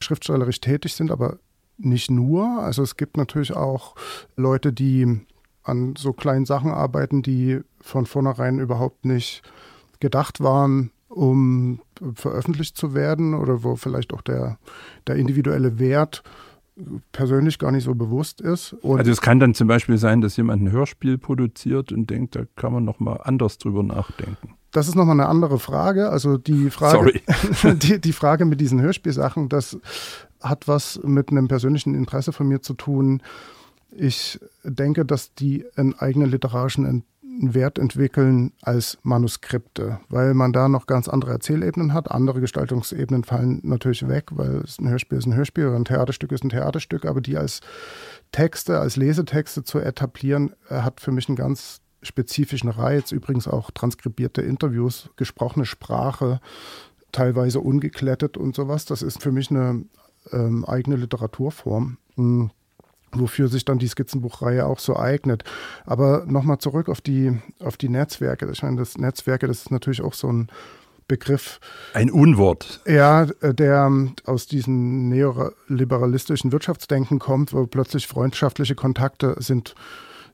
[0.00, 1.38] schriftstellerisch tätig sind, aber
[1.78, 2.60] nicht nur.
[2.60, 3.94] Also es gibt natürlich auch
[4.36, 5.20] Leute, die
[5.62, 9.42] an so kleinen Sachen arbeiten, die von vornherein überhaupt nicht
[10.00, 11.80] gedacht waren, um
[12.14, 14.58] veröffentlicht zu werden oder wo vielleicht auch der,
[15.06, 16.22] der individuelle Wert
[17.12, 18.72] persönlich gar nicht so bewusst ist.
[18.74, 22.34] Und also es kann dann zum Beispiel sein, dass jemand ein Hörspiel produziert und denkt,
[22.34, 24.56] da kann man nochmal anders drüber nachdenken.
[24.72, 26.10] Das ist nochmal eine andere Frage.
[26.10, 27.20] Also die Frage,
[27.64, 29.78] die, die Frage mit diesen Hörspielsachen, das
[30.40, 33.22] hat was mit einem persönlichen Interesse von mir zu tun.
[33.96, 36.84] Ich denke, dass die einen eigenen literarischen
[37.40, 42.10] Wert entwickeln als Manuskripte, weil man da noch ganz andere Erzählebenen hat.
[42.10, 46.44] Andere Gestaltungsebenen fallen natürlich weg, weil ein Hörspiel ist ein Hörspiel oder ein Theaterstück ist
[46.44, 47.60] ein Theaterstück, aber die als
[48.32, 53.12] Texte, als Lesetexte zu etablieren, äh, hat für mich einen ganz spezifischen Reiz.
[53.12, 56.40] Übrigens auch transkribierte Interviews, gesprochene Sprache,
[57.12, 58.84] teilweise ungeklettet und sowas.
[58.84, 59.84] Das ist für mich eine
[60.32, 61.98] ähm, eigene Literaturform.
[62.16, 62.50] Mhm
[63.14, 65.44] wofür sich dann die Skizzenbuchreihe auch so eignet.
[65.84, 68.48] Aber nochmal zurück auf die, auf die Netzwerke.
[68.50, 70.48] Ich meine, das Netzwerke, das ist natürlich auch so ein
[71.06, 71.60] Begriff.
[71.92, 72.80] Ein Unwort.
[72.86, 73.92] Ja, der
[74.24, 79.74] aus diesem neoliberalistischen Wirtschaftsdenken kommt, wo plötzlich freundschaftliche Kontakte sind,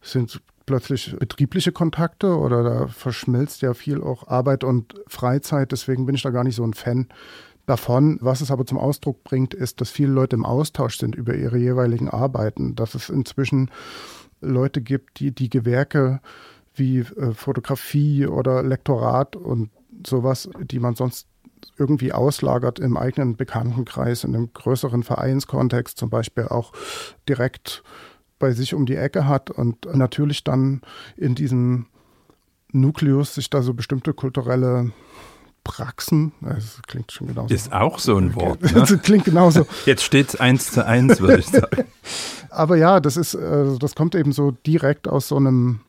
[0.01, 5.73] sind plötzlich betriebliche Kontakte oder da verschmilzt ja viel auch Arbeit und Freizeit.
[5.73, 7.09] Deswegen bin ich da gar nicht so ein Fan
[7.67, 8.19] davon.
[8.21, 11.59] Was es aber zum Ausdruck bringt, ist, dass viele Leute im Austausch sind über ihre
[11.59, 13.71] jeweiligen Arbeiten, dass es inzwischen
[14.41, 16.21] Leute gibt, die die Gewerke
[16.75, 19.71] wie äh, Fotografie oder Lektorat und
[20.07, 21.27] sowas, die man sonst
[21.79, 26.73] irgendwie auslagert im eigenen Bekanntenkreis, in einem größeren Vereinskontext zum Beispiel auch
[27.29, 27.83] direkt
[28.39, 30.81] bei sich um die Ecke hat und natürlich dann
[31.17, 31.87] in diesem
[32.73, 34.93] Nukleus sich da so bestimmte kulturelle
[35.65, 37.55] Praxen, das klingt schon genauso.
[37.55, 38.63] Ist auch so ein Wort.
[38.63, 38.71] Ne?
[38.75, 39.67] Das klingt genauso.
[39.87, 41.85] Jetzt steht es eins zu eins, würde ich sagen.
[42.51, 45.81] Aber ja, das ist, äh, das kommt eben so direkt aus so einem,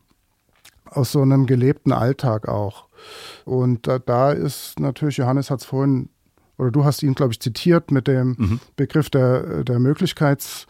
[0.84, 2.86] aus so einem gelebten Alltag auch.
[3.44, 6.08] Und da, da ist natürlich, Johannes hat es vorhin,
[6.58, 8.60] oder du hast ihn, glaube ich, zitiert mit dem mhm.
[8.76, 10.66] Begriff der, der Möglichkeits,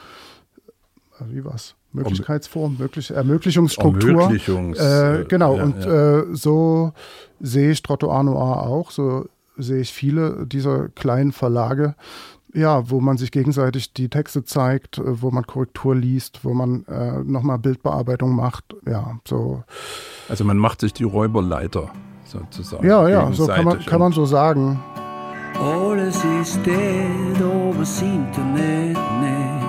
[1.20, 1.74] wie war's?
[1.92, 4.22] Möglichkeitsform, möglich, Ermöglichungsstruktur.
[4.22, 6.18] Ermöglichungs, äh, genau, ja, und ja.
[6.18, 6.92] Äh, so
[7.40, 9.26] sehe ich Trottoir Noir auch, so
[9.56, 11.94] sehe ich viele dieser kleinen Verlage,
[12.54, 16.84] ja, wo man sich gegenseitig die Texte zeigt, äh, wo man Korrektur liest, wo man
[16.86, 19.62] äh, nochmal Bildbearbeitung macht, ja, so.
[20.28, 21.90] Also man macht sich die Räuberleiter
[22.24, 22.86] sozusagen.
[22.86, 24.80] Ja, ja, so kann man, kann man so sagen.
[25.58, 29.61] Alles ist dead overs Internet, net.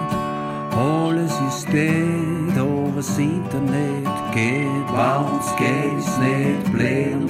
[0.75, 4.67] Alles ist dead overs Internet geht.
[4.89, 6.73] Uns geht's nicht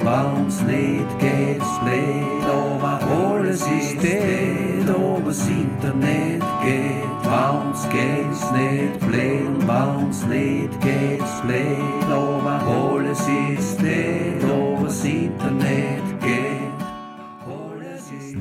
[0.04, 2.42] bei uns nicht geht's blähen.
[2.42, 7.04] Aber alles ist dead overs Internet geht.
[7.26, 12.04] Uns geht's nicht bei uns nicht geht's blähen.
[12.10, 12.60] Aber
[12.92, 13.20] alles
[13.58, 16.64] ist dead overs Internet geht.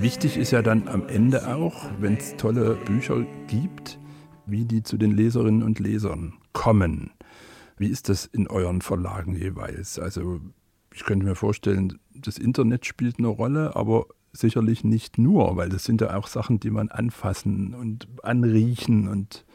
[0.02, 4.00] Wichtig ist ja dann am Ende auch, wenn es tolle Bücher gibt,
[4.46, 7.12] wie die zu den Leserinnen und Lesern kommen.
[7.78, 10.00] Wie ist das in euren Verlagen jeweils?
[10.00, 10.40] Also
[10.94, 15.84] ich könnte mir vorstellen, das Internet spielt eine Rolle, aber sicherlich nicht nur, weil das
[15.84, 19.46] sind ja auch Sachen, die man anfassen und anriechen und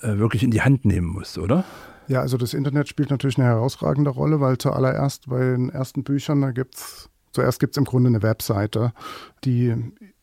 [0.00, 1.64] äh, wirklich in die Hand nehmen muss, oder?
[2.08, 6.40] Ja, also das Internet spielt natürlich eine herausragende Rolle, weil zuallererst bei den ersten Büchern,
[6.40, 8.92] da gibt es Zuerst gibt es im Grunde eine Webseite.
[9.44, 9.74] Die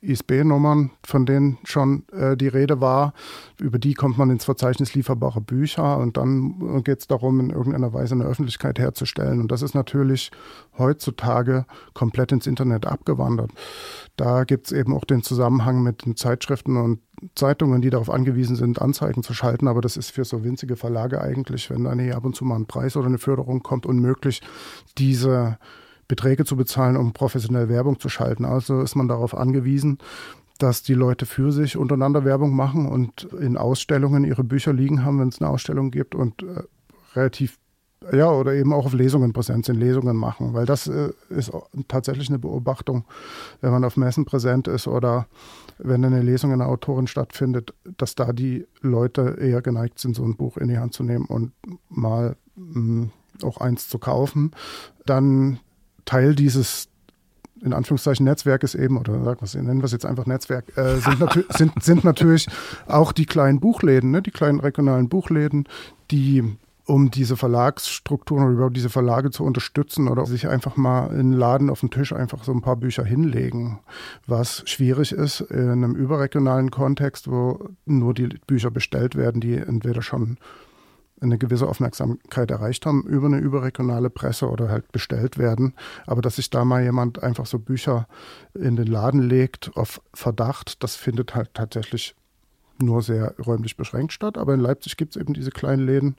[0.10, 3.13] ISB-Nummern, von denen schon äh, die Rede war,
[3.60, 7.94] über die kommt man ins Verzeichnis lieferbare Bücher und dann geht es darum, in irgendeiner
[7.94, 9.39] Weise eine Öffentlichkeit herzustellen.
[9.39, 10.32] Und das ist natürlich
[10.78, 13.52] heutzutage komplett ins Internet abgewandert.
[14.15, 17.00] Da gibt es eben auch den Zusammenhang mit den Zeitschriften und
[17.36, 19.67] Zeitungen, die darauf angewiesen sind, Anzeigen zu schalten.
[19.67, 22.65] Aber das ist für so winzige Verlage eigentlich, wenn da ab und zu mal ein
[22.65, 24.42] Preis oder eine Förderung kommt, unmöglich,
[24.98, 25.58] diese
[26.08, 28.45] Beträge zu bezahlen, um professionell Werbung zu schalten.
[28.45, 29.99] Also ist man darauf angewiesen,
[30.58, 35.19] dass die Leute für sich untereinander Werbung machen und in Ausstellungen ihre Bücher liegen haben,
[35.19, 36.63] wenn es eine Ausstellung gibt und äh,
[37.15, 37.58] relativ
[38.12, 41.51] ja, oder eben auch auf Lesungen präsent sind, Lesungen machen, weil das äh, ist
[41.87, 43.06] tatsächlich eine Beobachtung,
[43.62, 45.27] wenn man auf Messen präsent ist oder
[45.77, 50.35] wenn eine Lesung einer Autorin stattfindet, dass da die Leute eher geneigt sind, so ein
[50.35, 51.51] Buch in die Hand zu nehmen und
[51.89, 53.12] mal mh, mm,
[53.43, 54.51] auch eins zu kaufen.
[55.06, 55.60] Dann
[56.06, 56.87] Teil dieses
[57.62, 60.97] in Anführungszeichen Netzwerk ist eben, oder sagen wir, nennen wir es jetzt einfach Netzwerk, äh,
[60.97, 62.47] sind, natü sind, sind natürlich
[62.85, 65.67] auch die kleinen Buchläden, ne, die kleinen regionalen Buchläden,
[66.12, 71.19] die um diese Verlagsstrukturen oder überhaupt diese Verlage zu unterstützen oder sich einfach mal in
[71.19, 73.79] einen Laden auf den Tisch einfach so ein paar Bücher hinlegen,
[74.27, 80.03] was schwierig ist in einem überregionalen Kontext, wo nur die Bücher bestellt werden, die entweder
[80.03, 80.37] schon
[81.26, 85.73] eine gewisse Aufmerksamkeit erreicht haben über eine überregionale Presse oder halt bestellt werden.
[86.06, 88.08] Aber dass sich da mal jemand einfach so Bücher
[88.54, 92.15] in den Laden legt auf Verdacht, das findet halt tatsächlich
[92.78, 94.38] nur sehr räumlich beschränkt statt.
[94.38, 96.15] Aber in Leipzig gibt es eben diese kleinen Läden,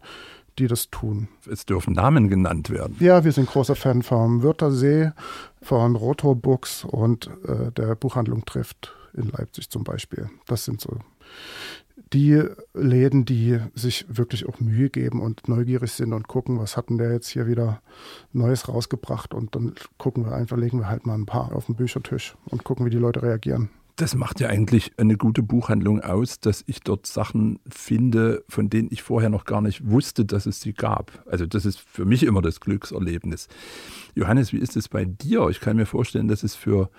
[0.59, 1.29] die das tun.
[1.51, 2.97] Es dürfen Namen genannt werden.
[3.01, 5.13] Ja, wir sind großer Fan vom Wörthersee,
[5.61, 10.31] von Rotor Books und äh, der Buchhandlung trifft in Leipzig zum Beispiel.
[10.47, 10.99] Das sind so
[12.13, 12.43] die
[12.73, 17.13] Läden, die sich wirklich auch Mühe geben und neugierig sind und gucken, was hatten der
[17.13, 17.83] jetzt hier wieder
[18.33, 21.75] Neues rausgebracht und dann gucken wir einfach, legen wir halt mal ein paar auf den
[21.75, 23.71] Büchertisch und gucken, wie die Leute reagieren.
[23.97, 28.89] Das macht ja eigentlich eine gute Buchhandlung aus, dass ich dort Sachen finde, von denen
[28.93, 31.25] ich vorher noch gar nicht wusste, dass es sie gab.
[31.27, 33.49] Also das ist für mich immer das Glückserlebnis.
[34.15, 35.49] Johannes, wie ist es bei dir?
[35.49, 36.91] Ich kann mir vorstellen, dass es für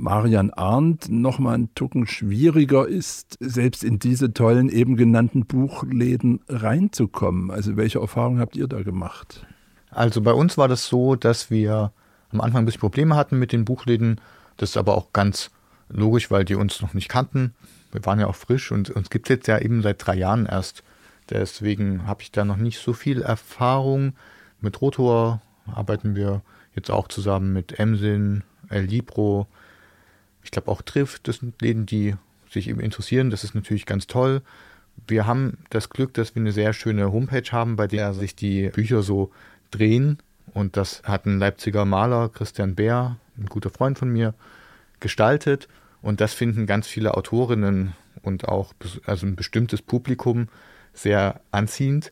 [0.00, 7.50] Marian Arndt nochmal ein Tucken schwieriger ist, selbst in diese tollen eben genannten Buchläden reinzukommen.
[7.50, 9.46] Also welche Erfahrungen habt ihr da gemacht?
[9.90, 11.92] Also bei uns war das so, dass wir
[12.32, 14.20] am Anfang ein bisschen Probleme hatten mit den Buchläden.
[14.56, 15.50] Das ist aber auch ganz
[15.90, 17.52] logisch, weil die uns noch nicht kannten.
[17.92, 20.46] Wir waren ja auch frisch und uns gibt es jetzt ja eben seit drei Jahren
[20.46, 20.82] erst.
[21.28, 24.14] Deswegen habe ich da noch nicht so viel Erfahrung.
[24.62, 26.40] Mit Rotor arbeiten wir
[26.74, 29.46] jetzt auch zusammen mit Emsin, El Libro.
[30.50, 32.16] Ich glaube auch Trift, das sind Läden, die
[32.50, 33.30] sich eben interessieren.
[33.30, 34.42] Das ist natürlich ganz toll.
[35.06, 38.68] Wir haben das Glück, dass wir eine sehr schöne Homepage haben, bei der sich die
[38.70, 39.30] Bücher so
[39.70, 40.18] drehen.
[40.52, 44.34] Und das hat ein Leipziger Maler, Christian Bär, ein guter Freund von mir,
[44.98, 45.68] gestaltet.
[46.02, 47.92] Und das finden ganz viele Autorinnen
[48.22, 48.72] und auch
[49.06, 50.48] also ein bestimmtes Publikum
[50.92, 52.10] sehr anziehend.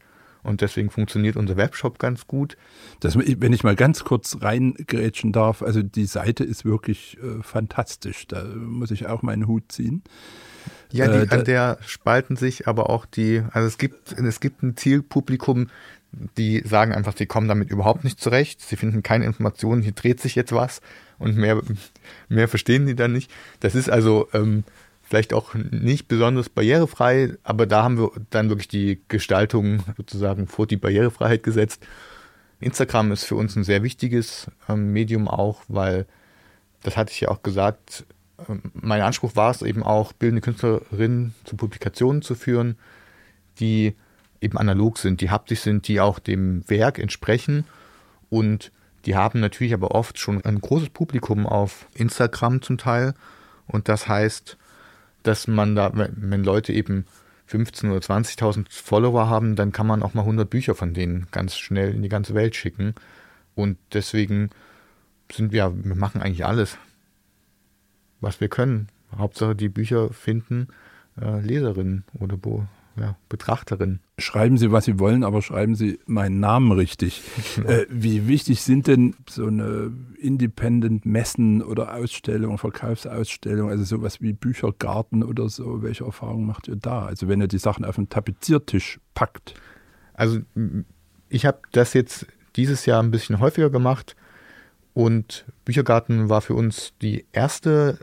[0.49, 2.57] Und deswegen funktioniert unser Webshop ganz gut.
[3.01, 8.27] Das, wenn ich mal ganz kurz reingrätschen darf, also die Seite ist wirklich äh, fantastisch.
[8.27, 10.03] Da muss ich auch meinen Hut ziehen.
[10.91, 14.63] Ja, die, äh, an der spalten sich aber auch die, also es gibt, es gibt
[14.63, 15.69] ein Zielpublikum,
[16.39, 20.21] die sagen einfach, sie kommen damit überhaupt nicht zurecht, sie finden keine Informationen, hier dreht
[20.21, 20.81] sich jetzt was
[21.19, 21.61] und mehr,
[22.31, 23.31] mehr verstehen die dann nicht.
[23.61, 24.65] Das ist also ähm,
[25.09, 30.67] vielleicht auch nicht besonders barrierefrei, aber da haben wir dann wirklich die Gestaltung sozusagen vor
[30.67, 31.87] die Barrierefreiheit gesetzt.
[32.61, 36.07] Instagram ist für uns ein sehr wichtiges ähm, Medium auch, weil,
[36.83, 38.05] das hatte ich ja auch gesagt,
[38.49, 42.77] ähm, mein Anspruch war es eben auch, bildende Künstlerinnen zu Publikationen zu führen,
[43.61, 43.97] die
[44.43, 47.65] eben analog sind, die haptisch sind, die auch dem Werk entsprechen
[48.29, 48.73] und
[49.07, 53.15] die haben natürlich aber oft schon ein großes Publikum auf Instagram zum Teil
[53.67, 54.59] und das heißt,
[55.29, 57.05] dass man da, wenn Leute eben
[57.49, 61.57] 15 oder 20.000 Follower haben, dann kann man auch mal 100 Bücher von denen ganz
[61.59, 62.95] schnell in die ganze Welt schicken
[63.55, 64.49] und deswegen
[65.31, 66.79] sind wir, wir machen eigentlich alles,
[68.21, 68.89] was wir können.
[69.15, 70.69] Hauptsache die Bücher finden
[71.21, 72.67] äh, Leserinnen oder Bo
[73.01, 74.01] ja, Betrachterin.
[74.19, 77.23] Schreiben Sie, was Sie wollen, aber schreiben Sie meinen Namen richtig.
[77.67, 85.25] Äh, wie wichtig sind denn so eine Independent-Messen oder Ausstellungen, Verkaufsausstellungen, also sowas wie Büchergarten
[85.25, 85.83] oder so?
[85.83, 87.05] Welche Erfahrungen macht ihr da?
[87.05, 89.55] Also wenn ihr die Sachen auf den Tapeziertisch packt.
[90.15, 90.39] Also
[91.29, 92.27] ich habe das jetzt
[92.57, 94.17] dieses Jahr ein bisschen häufiger gemacht
[94.95, 97.99] und Büchergarten war für uns die erste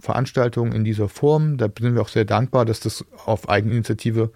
[0.00, 1.56] Veranstaltung in dieser Form.
[1.56, 4.30] Da sind wir auch sehr dankbar, dass das auf Eigeninitiative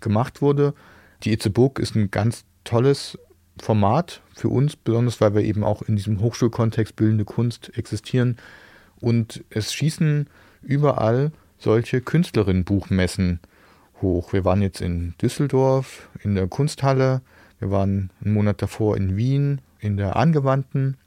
[0.00, 0.74] gemacht wurde.
[1.22, 3.18] Die Book ist ein ganz tolles
[3.58, 8.36] Format für uns, besonders weil wir eben auch in diesem Hochschulkontext bildende Kunst existieren.
[9.00, 10.28] Und es schießen
[10.62, 13.40] überall solche Künstlerinnenbuchmessen
[14.02, 14.32] hoch.
[14.32, 17.22] Wir waren jetzt in Düsseldorf in der Kunsthalle,
[17.58, 20.98] wir waren einen Monat davor in Wien in der Angewandten.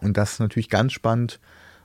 [0.00, 1.40] Und das ist natürlich ganz spannend,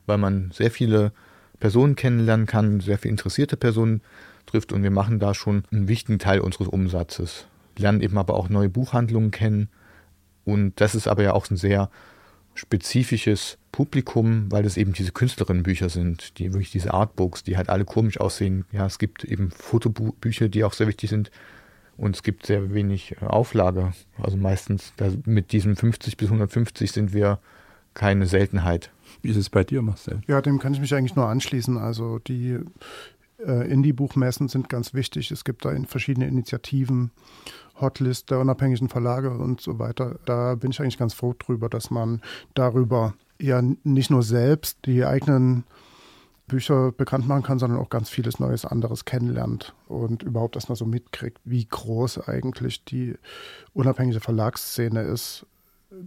[0.05, 1.13] weil man sehr viele
[1.59, 4.01] Personen kennenlernen kann, sehr viele interessierte Personen
[4.45, 7.47] trifft und wir machen da schon einen wichtigen Teil unseres Umsatzes.
[7.77, 9.69] Lernen eben aber auch neue Buchhandlungen kennen
[10.45, 11.89] und das ist aber ja auch ein sehr
[12.53, 17.83] spezifisches Publikum, weil das eben diese Künstlerinnenbücher sind, die wirklich diese Artbooks, die halt alle
[17.83, 18.63] komisch aussehen.
[18.71, 21.31] Ja, es gibt eben Fotobücher, die auch sehr wichtig sind
[21.97, 23.93] und es gibt sehr wenig äh, Auflage.
[24.21, 24.93] Also meistens
[25.25, 27.39] mit diesen 50 bis 150 sind wir
[27.93, 28.91] keine Seltenheit.
[29.25, 30.21] Wie ist es bei dir, Marcel?
[30.27, 31.79] Ja, dem kann ich mich eigentlich nur anschließen.
[31.79, 32.59] Also die
[33.43, 35.31] äh, Indie-Buchmessen sind ganz wichtig.
[35.31, 37.09] Es gibt da in verschiedene Initiativen,
[37.81, 40.19] Hotlist der unabhängigen Verlage und so weiter.
[40.25, 42.21] Da bin ich eigentlich ganz froh drüber, dass man
[42.53, 45.63] darüber ja nicht nur selbst die eigenen
[46.45, 50.85] Bücher bekannt machen kann, sondern auch ganz vieles Neues anderes kennenlernt und überhaupt erstmal so
[50.85, 53.15] mitkriegt, wie groß eigentlich die
[53.73, 55.47] unabhängige Verlagsszene ist,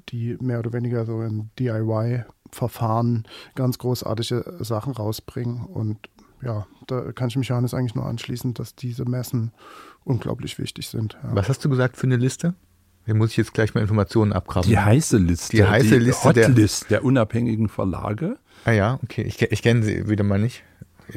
[0.09, 3.25] die mehr oder weniger so im DIY-Verfahren
[3.55, 5.65] ganz großartige Sachen rausbringen.
[5.67, 5.99] Und
[6.43, 9.53] ja, da kann ich mich Johannes eigentlich nur anschließen, dass diese Messen
[10.05, 11.15] unglaublich wichtig sind.
[11.23, 11.31] Ja.
[11.35, 12.55] Was hast du gesagt für eine Liste?
[13.05, 14.69] Hier muss ich jetzt gleich mal Informationen abgraben.
[14.69, 15.57] Die heiße Liste.
[15.57, 18.39] Die heiße Liste der, der- der unabhängigen Verlage.
[18.65, 19.23] Ah ja, okay.
[19.23, 20.63] Ich, ich kenne sie wieder mal nicht.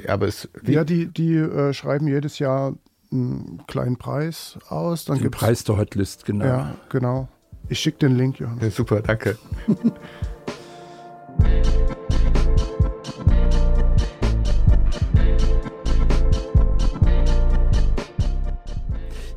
[0.07, 0.47] Aber es.
[0.65, 2.75] Ja, die, die äh, schreiben jedes Jahr
[3.11, 5.03] einen kleinen Preis aus.
[5.03, 6.45] Dann Den gibt's, Preis der Hotlist, genau.
[6.45, 7.27] Ja, genau.
[7.71, 8.63] Ich schicke den Link, Johannes.
[8.63, 9.37] Ja, super, danke.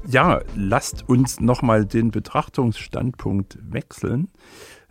[0.09, 4.27] Ja, lasst uns nochmal den Betrachtungsstandpunkt wechseln.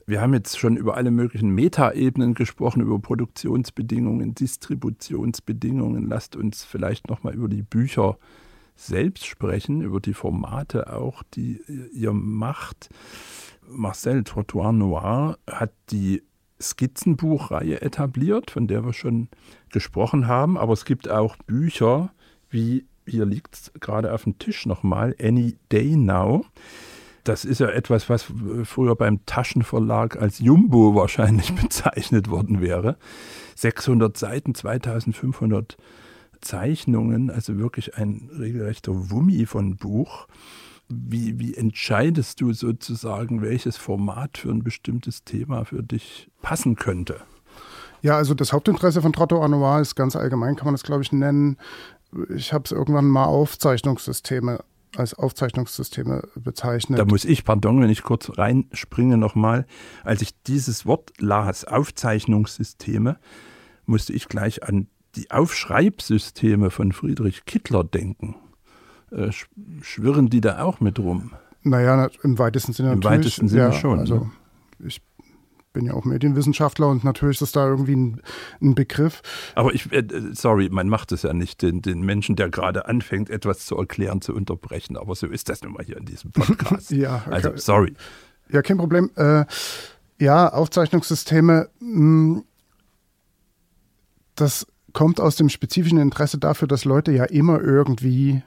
[0.06, 6.08] Wir haben jetzt schon über alle möglichen Metaebenen gesprochen, über Produktionsbedingungen, Distributionsbedingungen.
[6.08, 8.18] Lasst uns vielleicht nochmal über die Bücher
[8.76, 11.62] selbst sprechen, über die Formate auch, die
[11.94, 12.90] ihr macht.
[13.68, 16.24] Marcel Trottoir Noir hat die
[16.62, 19.30] Skizzenbuchreihe etabliert, von der wir schon
[19.72, 20.58] gesprochen haben.
[20.58, 22.12] Aber es gibt auch Bücher
[22.54, 26.46] wie, hier liegt es gerade auf dem Tisch nochmal, Any Day Now.
[27.24, 28.32] Das ist ja etwas, was
[28.64, 32.98] früher beim Taschenverlag als Jumbo wahrscheinlich bezeichnet worden wäre.
[33.56, 35.78] 600 Seiten, 2500
[36.44, 40.28] Zeichnungen, also wirklich ein regelrechter Wummi von Buch.
[40.90, 47.22] Wie, wie entscheidest du sozusagen, welches Format für ein bestimmtes Thema für dich passen könnte?
[48.02, 51.12] Ja, also das Hauptinteresse von Trotto Annoir ist ganz allgemein, kann man das, glaube ich,
[51.12, 51.58] nennen.
[52.36, 54.60] Ich habe es irgendwann mal Aufzeichnungssysteme
[54.96, 57.00] als Aufzeichnungssysteme bezeichnet.
[57.00, 59.66] Da muss ich, pardon, wenn ich kurz reinspringe nochmal,
[60.04, 63.18] als ich dieses Wort las, Aufzeichnungssysteme,
[63.86, 68.36] musste ich gleich an die Aufschreibsysteme von Friedrich Kittler denken.
[69.12, 69.46] Äh, sch-
[69.82, 71.32] schwirren die da auch mit rum?
[71.62, 73.20] Naja, na- im weitesten Sinne Im natürlich.
[73.26, 74.32] weitesten Sinne ja, schon, Also ne?
[74.86, 75.02] ich
[75.72, 78.22] bin ja auch Medienwissenschaftler und natürlich ist da irgendwie ein,
[78.62, 79.22] ein Begriff.
[79.56, 80.04] Aber ich, äh,
[80.34, 84.22] sorry, man macht es ja nicht, den, den Menschen, der gerade anfängt, etwas zu erklären,
[84.22, 84.98] zu unterbrechen.
[84.98, 86.92] Aber so ist das nun mal hier in diesem Podcast.
[86.92, 87.58] Ja, Also, okay.
[87.60, 87.94] sorry.
[88.50, 89.10] Ja, kein Problem.
[89.16, 89.46] Äh,
[90.20, 92.42] ja, Aufzeichnungssysteme, mh,
[94.36, 98.44] das kommt aus dem spezifischen Interesse dafür, dass Leute ja immer irgendwie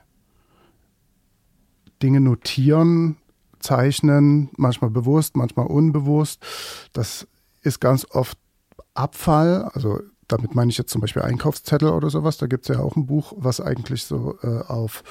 [2.03, 3.17] Dinge notieren,
[3.59, 6.45] zeichnen, manchmal bewusst, manchmal unbewusst.
[6.93, 7.27] Das
[7.63, 8.39] ist ganz oft
[8.95, 12.39] Abfall, also damit meine ich jetzt zum Beispiel Einkaufszettel oder sowas.
[12.39, 15.05] Da gibt es ja auch ein Buch, was eigentlich so äh, auf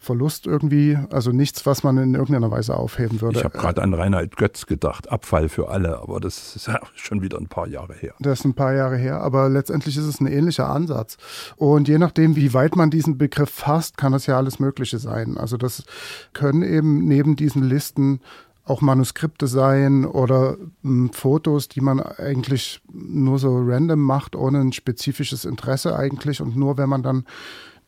[0.00, 3.38] Verlust irgendwie, also nichts, was man in irgendeiner Weise aufheben würde.
[3.38, 7.22] Ich habe gerade an Reinhard Götz gedacht, Abfall für alle, aber das ist ja schon
[7.22, 8.14] wieder ein paar Jahre her.
[8.20, 11.16] Das ist ein paar Jahre her, aber letztendlich ist es ein ähnlicher Ansatz.
[11.56, 15.38] Und je nachdem, wie weit man diesen Begriff fasst, kann das ja alles Mögliche sein.
[15.38, 15.84] Also das
[16.32, 18.20] können eben neben diesen Listen
[18.68, 24.72] auch Manuskripte sein oder mh, Fotos, die man eigentlich nur so random macht, ohne ein
[24.72, 26.40] spezifisches Interesse eigentlich.
[26.40, 27.24] Und nur wenn man dann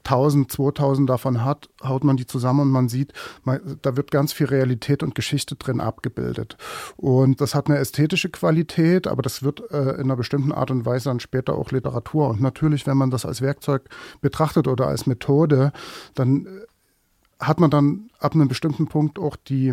[0.04, 3.12] 1000, 2000 davon hat, haut man die zusammen und man sieht,
[3.44, 6.56] man, da wird ganz viel Realität und Geschichte drin abgebildet.
[6.96, 10.86] Und das hat eine ästhetische Qualität, aber das wird äh, in einer bestimmten Art und
[10.86, 12.28] Weise dann später auch Literatur.
[12.28, 13.82] Und natürlich, wenn man das als Werkzeug
[14.20, 15.72] betrachtet oder als Methode,
[16.14, 16.48] dann äh,
[17.38, 19.72] hat man dann ab einem bestimmten Punkt auch die,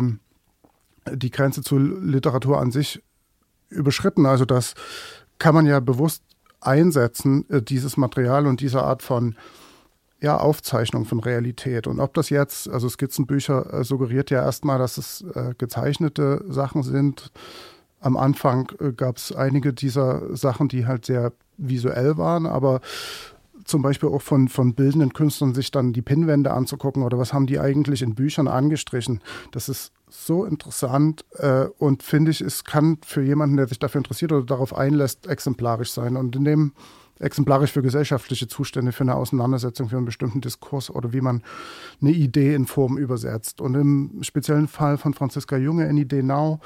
[1.16, 3.02] die Grenze zur Literatur an sich
[3.70, 4.26] überschritten.
[4.26, 4.74] Also das
[5.38, 6.22] kann man ja bewusst
[6.60, 9.36] einsetzen, äh, dieses Material und diese Art von
[10.20, 11.86] ja, Aufzeichnung von Realität.
[11.86, 16.82] Und ob das jetzt, also Skizzenbücher äh, suggeriert ja erstmal, dass es äh, gezeichnete Sachen
[16.82, 17.30] sind.
[18.00, 22.80] Am Anfang gab es einige dieser Sachen, die halt sehr visuell waren, aber
[23.64, 27.46] zum Beispiel auch von, von bildenden Künstlern sich dann die Pinnwände anzugucken oder was haben
[27.46, 29.20] die eigentlich in Büchern angestrichen.
[29.50, 34.00] Das ist so interessant äh, und finde ich, es kann für jemanden, der sich dafür
[34.00, 36.16] interessiert oder darauf einlässt, exemplarisch sein.
[36.16, 36.72] Und in dem
[37.20, 41.42] exemplarisch für gesellschaftliche Zustände, für eine Auseinandersetzung, für einen bestimmten Diskurs oder wie man
[42.00, 43.60] eine Idee in Form übersetzt.
[43.60, 46.60] Und im speziellen Fall von Franziska Junge, Any Day Now,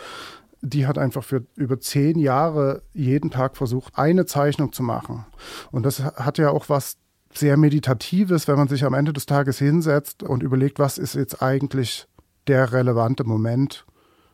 [0.60, 5.24] die hat einfach für über zehn Jahre jeden Tag versucht, eine Zeichnung zu machen.
[5.70, 6.98] Und das hat ja auch was
[7.34, 11.42] sehr Meditatives, wenn man sich am Ende des Tages hinsetzt und überlegt, was ist jetzt
[11.42, 12.06] eigentlich
[12.48, 13.84] der relevante Moment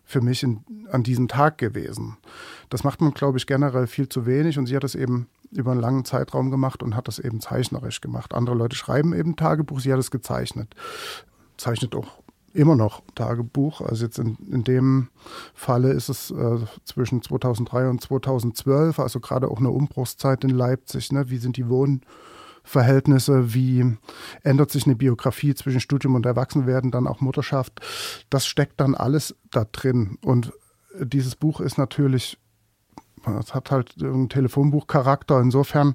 [0.04, 2.16] für mich in, an diesem Tag gewesen.
[2.70, 5.72] Das macht man, glaube ich, generell viel zu wenig und sie hat es eben über
[5.72, 8.34] einen langen Zeitraum gemacht und hat das eben zeichnerisch gemacht.
[8.34, 10.74] Andere Leute schreiben eben Tagebuch, sie hat es gezeichnet.
[11.56, 12.22] Zeichnet auch
[12.54, 13.80] immer noch Tagebuch.
[13.80, 15.08] Also jetzt in, in dem
[15.54, 21.12] Falle ist es äh, zwischen 2003 und 2012, also gerade auch eine Umbruchszeit in Leipzig.
[21.12, 21.30] Ne?
[21.30, 21.68] Wie sind die
[22.68, 23.54] Wohnverhältnisse?
[23.54, 23.96] Wie
[24.42, 27.80] ändert sich eine Biografie zwischen Studium und Erwachsenwerden, dann auch Mutterschaft?
[28.30, 30.18] Das steckt dann alles da drin.
[30.22, 30.52] Und
[31.00, 32.38] dieses Buch ist natürlich,
[33.40, 35.40] es hat halt einen Telefonbuchcharakter.
[35.40, 35.94] Insofern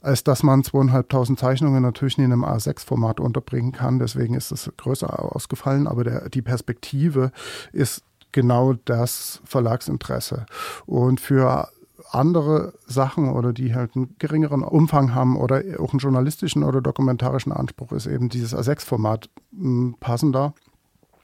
[0.00, 3.98] als dass man zweieinhalbtausend Zeichnungen natürlich in einem A6-Format unterbringen kann.
[3.98, 7.32] Deswegen ist es größer ausgefallen, aber der, die Perspektive
[7.72, 10.44] ist genau das Verlagsinteresse.
[10.84, 11.70] Und für
[12.10, 17.52] andere Sachen oder die halt einen geringeren Umfang haben oder auch einen journalistischen oder dokumentarischen
[17.52, 20.54] Anspruch ist eben dieses A6-Format hm, passender.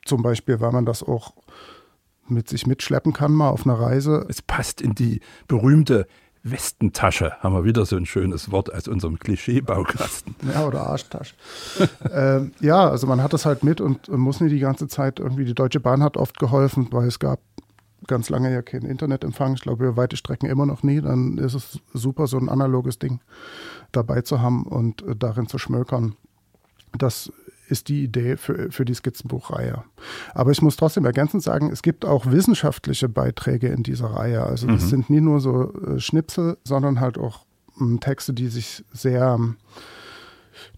[0.04, 1.34] Zum Beispiel, weil man das auch
[2.26, 4.24] mit sich mitschleppen kann, mal auf einer Reise.
[4.28, 6.06] Es passt in die berühmte
[6.42, 10.34] Westentasche haben wir wieder so ein schönes Wort als unserem Klischeebaukasten.
[10.54, 11.34] Ja, oder Arschtasche.
[12.12, 15.20] ähm, ja, also man hat das halt mit und, und muss nicht die ganze Zeit
[15.20, 17.40] irgendwie, die Deutsche Bahn hat oft geholfen, weil es gab
[18.10, 21.54] ganz lange ja keinen Internetempfang, ich glaube über weite Strecken immer noch nie, dann ist
[21.54, 23.20] es super, so ein analoges Ding
[23.92, 26.16] dabei zu haben und äh, darin zu schmökern.
[26.98, 27.32] Das
[27.68, 29.84] ist die Idee für, für die Skizzenbuchreihe.
[30.34, 34.42] Aber ich muss trotzdem ergänzend sagen, es gibt auch wissenschaftliche Beiträge in dieser Reihe.
[34.42, 34.88] Also das mhm.
[34.88, 37.46] sind nie nur so äh, Schnipsel, sondern halt auch
[37.80, 39.38] ähm, Texte, die sich sehr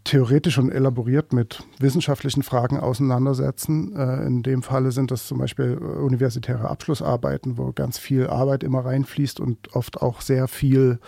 [0.05, 3.95] theoretisch und elaboriert mit wissenschaftlichen Fragen auseinandersetzen.
[3.97, 8.65] Äh, in dem Falle sind das zum Beispiel äh, universitäre Abschlussarbeiten, wo ganz viel Arbeit
[8.65, 10.99] immer reinfließt und oft auch sehr viel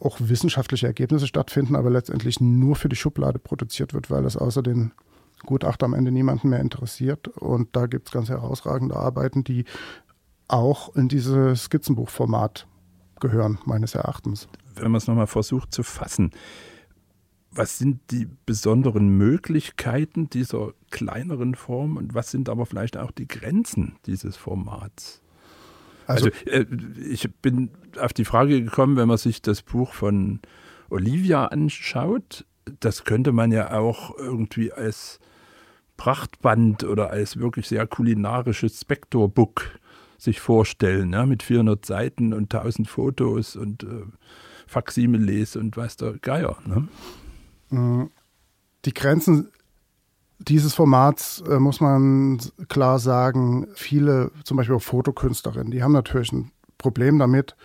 [0.00, 4.62] auch wissenschaftliche Ergebnisse stattfinden, aber letztendlich nur für die Schublade produziert wird, weil das außer
[4.62, 4.92] den
[5.46, 7.28] Gutachter am Ende niemanden mehr interessiert.
[7.28, 9.64] Und da gibt es ganz herausragende Arbeiten, die
[10.48, 12.66] auch in dieses Skizzenbuchformat
[13.20, 14.48] gehören, meines Erachtens.
[14.74, 16.32] Wenn man es nochmal versucht zu fassen,
[17.54, 23.28] was sind die besonderen Möglichkeiten dieser kleineren Form und was sind aber vielleicht auch die
[23.28, 25.20] Grenzen dieses Formats?
[26.06, 26.66] Also, also äh,
[27.08, 30.40] ich bin auf die Frage gekommen, wenn man sich das Buch von
[30.90, 32.44] Olivia anschaut,
[32.80, 35.20] das könnte man ja auch irgendwie als
[35.96, 39.78] Prachtband oder als wirklich sehr kulinarisches Spektorbook
[40.18, 44.04] sich vorstellen, ja, mit 400 Seiten und 1000 Fotos und äh,
[44.66, 46.56] Faximiles und weiß der Geier.
[46.64, 46.88] Ne?
[47.72, 49.48] Die Grenzen
[50.48, 56.32] dieses Formats äh, muss man klar sagen, viele, zum Beispiel auch Fotokünstlerinnen, die haben natürlich
[56.32, 57.56] ein Problem damit,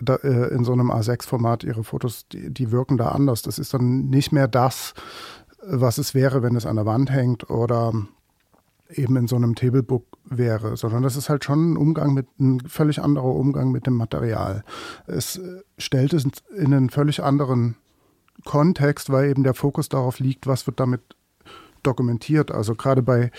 [0.00, 3.42] da, äh, in so einem A6-Format ihre Fotos, die, die, wirken da anders.
[3.42, 4.94] Das ist dann nicht mehr das,
[5.62, 7.92] was es wäre, wenn es an der Wand hängt oder
[8.88, 12.60] eben in so einem Tablebook wäre, sondern das ist halt schon ein Umgang mit, ein
[12.60, 14.64] völlig anderer Umgang mit dem Material.
[15.06, 16.24] Es äh, stellt es
[16.56, 17.76] in einen völlig anderen
[18.44, 21.00] Kontext, weil eben der Fokus darauf liegt, was wird damit
[21.82, 22.50] dokumentiert.
[22.50, 23.30] Also gerade bei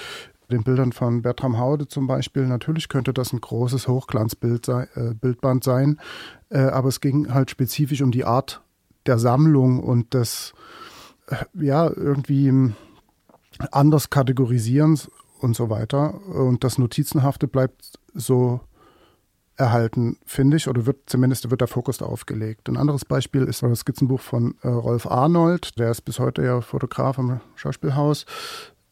[0.51, 5.15] den Bildern von Bertram Haude zum Beispiel, natürlich könnte das ein großes Hochglanzbild sei, äh,
[5.61, 5.99] sein,
[6.49, 8.61] äh, aber es ging halt spezifisch um die Art
[9.05, 10.53] der Sammlung und des,
[11.27, 12.73] äh, ja, irgendwie
[13.71, 16.15] anders Kategorisierens und so weiter.
[16.27, 18.61] Und das Notizenhafte bleibt so
[19.61, 22.67] erhalten, finde ich, oder wird zumindest wird der Fokus darauf gelegt.
[22.67, 26.61] Ein anderes Beispiel ist das Skizzenbuch von äh, Rolf Arnold, der ist bis heute ja
[26.61, 28.25] Fotograf am Schauspielhaus.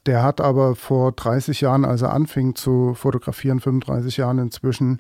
[0.06, 5.00] Der hat aber vor 30 Jahren, als er anfing zu fotografieren, 35 Jahren inzwischen,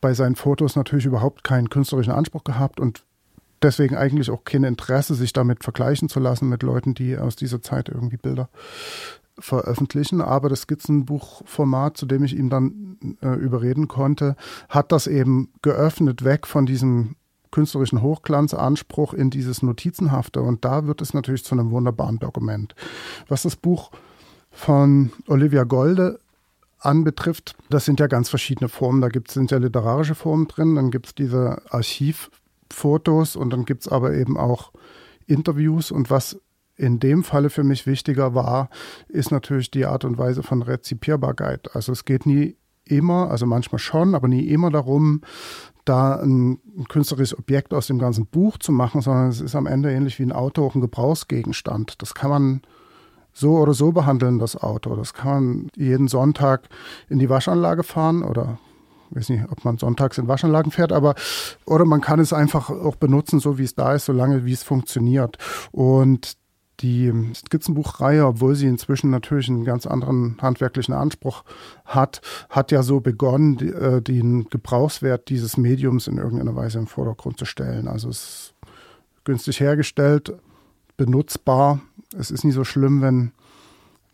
[0.00, 3.02] bei seinen Fotos natürlich überhaupt keinen künstlerischen Anspruch gehabt und
[3.62, 7.62] deswegen eigentlich auch kein Interesse, sich damit vergleichen zu lassen mit Leuten, die aus dieser
[7.62, 8.50] Zeit irgendwie Bilder
[9.38, 14.36] veröffentlichen, aber das Skizzenbuchformat, zu dem ich ihm dann äh, überreden konnte,
[14.68, 17.16] hat das eben geöffnet weg von diesem
[17.50, 22.74] künstlerischen Hochglanzanspruch in dieses Notizenhafte und da wird es natürlich zu einem wunderbaren Dokument.
[23.28, 23.90] Was das Buch
[24.50, 26.18] von Olivia Golde
[26.80, 29.00] anbetrifft, das sind ja ganz verschiedene Formen.
[29.00, 33.64] Da gibt es sind ja literarische Formen drin, dann gibt es diese Archivfotos und dann
[33.64, 34.72] gibt es aber eben auch
[35.26, 36.40] Interviews und was
[36.76, 38.68] in dem Falle für mich wichtiger war,
[39.08, 41.74] ist natürlich die Art und Weise von Rezipierbarkeit.
[41.74, 45.22] Also es geht nie immer, also manchmal schon, aber nie immer darum,
[45.84, 49.66] da ein, ein, künstlerisches Objekt aus dem ganzen Buch zu machen, sondern es ist am
[49.66, 52.00] Ende ähnlich wie ein Auto auch ein Gebrauchsgegenstand.
[52.02, 52.62] Das kann man
[53.32, 54.96] so oder so behandeln, das Auto.
[54.96, 56.68] Das kann man jeden Sonntag
[57.08, 58.58] in die Waschanlage fahren oder
[59.10, 61.14] ich weiß nicht, ob man sonntags in Waschanlagen fährt, aber
[61.66, 64.62] oder man kann es einfach auch benutzen, so wie es da ist, solange wie es
[64.62, 65.36] funktioniert.
[65.70, 66.36] Und
[66.80, 71.44] die Skizzenbuchreihe, obwohl sie inzwischen natürlich einen ganz anderen handwerklichen Anspruch
[71.84, 72.20] hat,
[72.50, 77.44] hat ja so begonnen, äh, den Gebrauchswert dieses Mediums in irgendeiner Weise im Vordergrund zu
[77.44, 77.88] stellen.
[77.88, 78.54] Also es ist
[79.24, 80.34] günstig hergestellt,
[80.96, 81.80] benutzbar.
[82.16, 83.32] Es ist nicht so schlimm, wenn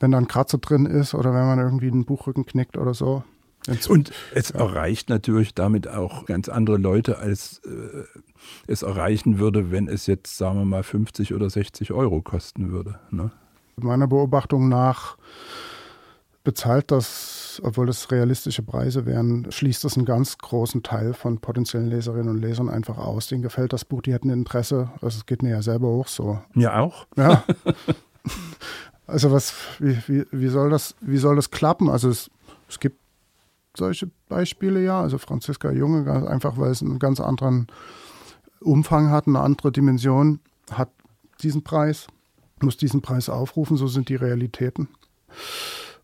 [0.01, 3.23] wenn da ein Kratzer drin ist oder wenn man irgendwie den Buchrücken knickt oder so.
[3.89, 8.05] Und es erreicht natürlich damit auch ganz andere Leute, als äh,
[8.67, 12.99] es erreichen würde, wenn es jetzt, sagen wir mal, 50 oder 60 Euro kosten würde.
[13.11, 13.31] Ne?
[13.77, 15.17] Meiner Beobachtung nach
[16.43, 21.89] bezahlt das, obwohl das realistische Preise wären, schließt das einen ganz großen Teil von potenziellen
[21.89, 23.29] Leserinnen und Lesern einfach aus.
[23.29, 24.91] Denen gefällt das Buch, die hätten Interesse.
[25.03, 26.41] Also es geht mir ja selber auch so.
[26.55, 27.07] Mir auch.
[27.17, 27.45] Ja.
[29.07, 31.91] also was, wie, wie, wie, soll das, wie soll das klappen?
[31.91, 32.31] Also es,
[32.69, 32.99] es gibt
[33.77, 35.01] solche Beispiele ja.
[35.01, 37.67] Also Franziska Junge, einfach weil es einen ganz anderen
[38.61, 40.41] Umfang hat, eine andere Dimension,
[40.71, 40.91] hat
[41.43, 42.07] diesen Preis,
[42.61, 44.89] muss diesen Preis aufrufen, so sind die Realitäten.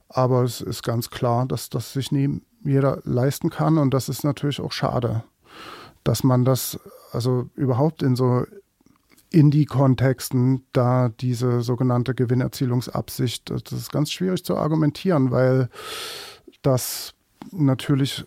[0.08, 4.24] Aber es ist ganz klar, dass das sich nie jeder leisten kann und das ist
[4.24, 5.24] natürlich auch schade,
[6.04, 6.78] dass man das
[7.12, 8.44] also überhaupt in so
[9.30, 15.68] Indie-Kontexten da diese sogenannte Gewinnerzielungsabsicht, das ist ganz schwierig zu argumentieren, weil
[16.62, 17.15] das
[17.52, 18.24] natürlich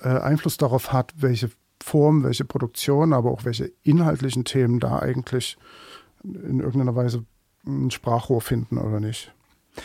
[0.00, 1.50] äh, Einfluss darauf hat, welche
[1.82, 5.58] Form, welche Produktion, aber auch welche inhaltlichen Themen da eigentlich
[6.22, 7.24] in irgendeiner Weise
[7.66, 9.32] ein Sprachrohr finden oder nicht.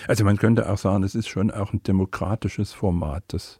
[0.07, 3.59] Also man könnte auch sagen, es ist schon auch ein demokratisches Format, das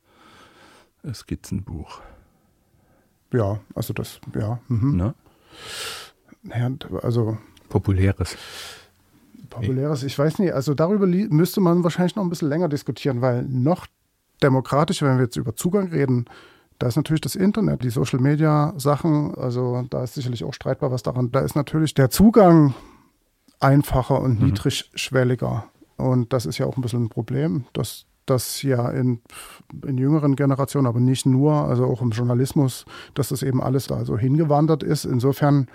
[1.14, 2.02] Skizzenbuch.
[3.34, 4.60] Ja, also das, ja.
[4.68, 4.98] Mhm.
[4.98, 5.14] Ne?
[6.44, 6.72] Naja,
[7.02, 7.38] also.
[7.70, 8.38] Populäres.
[9.50, 13.44] Populäres, ich weiß nicht, also darüber müsste man wahrscheinlich noch ein bisschen länger diskutieren, weil
[13.44, 13.88] noch
[14.44, 16.26] demokratischer, wenn wir jetzt über Zugang reden,
[16.80, 20.92] da ist natürlich das Internet, die Social Media Sachen, also da ist sicherlich auch streitbar
[20.92, 21.30] was daran.
[21.32, 22.74] Da ist natürlich der Zugang
[23.60, 24.48] einfacher und mhm.
[24.48, 25.66] niedrigschwelliger.
[25.98, 29.22] Und das ist ja auch ein bisschen ein Problem, dass das ja in,
[29.86, 34.06] in jüngeren Generationen, aber nicht nur, also auch im Journalismus, dass das eben alles da
[34.06, 35.04] so hingewandert ist.
[35.04, 35.68] Insofern.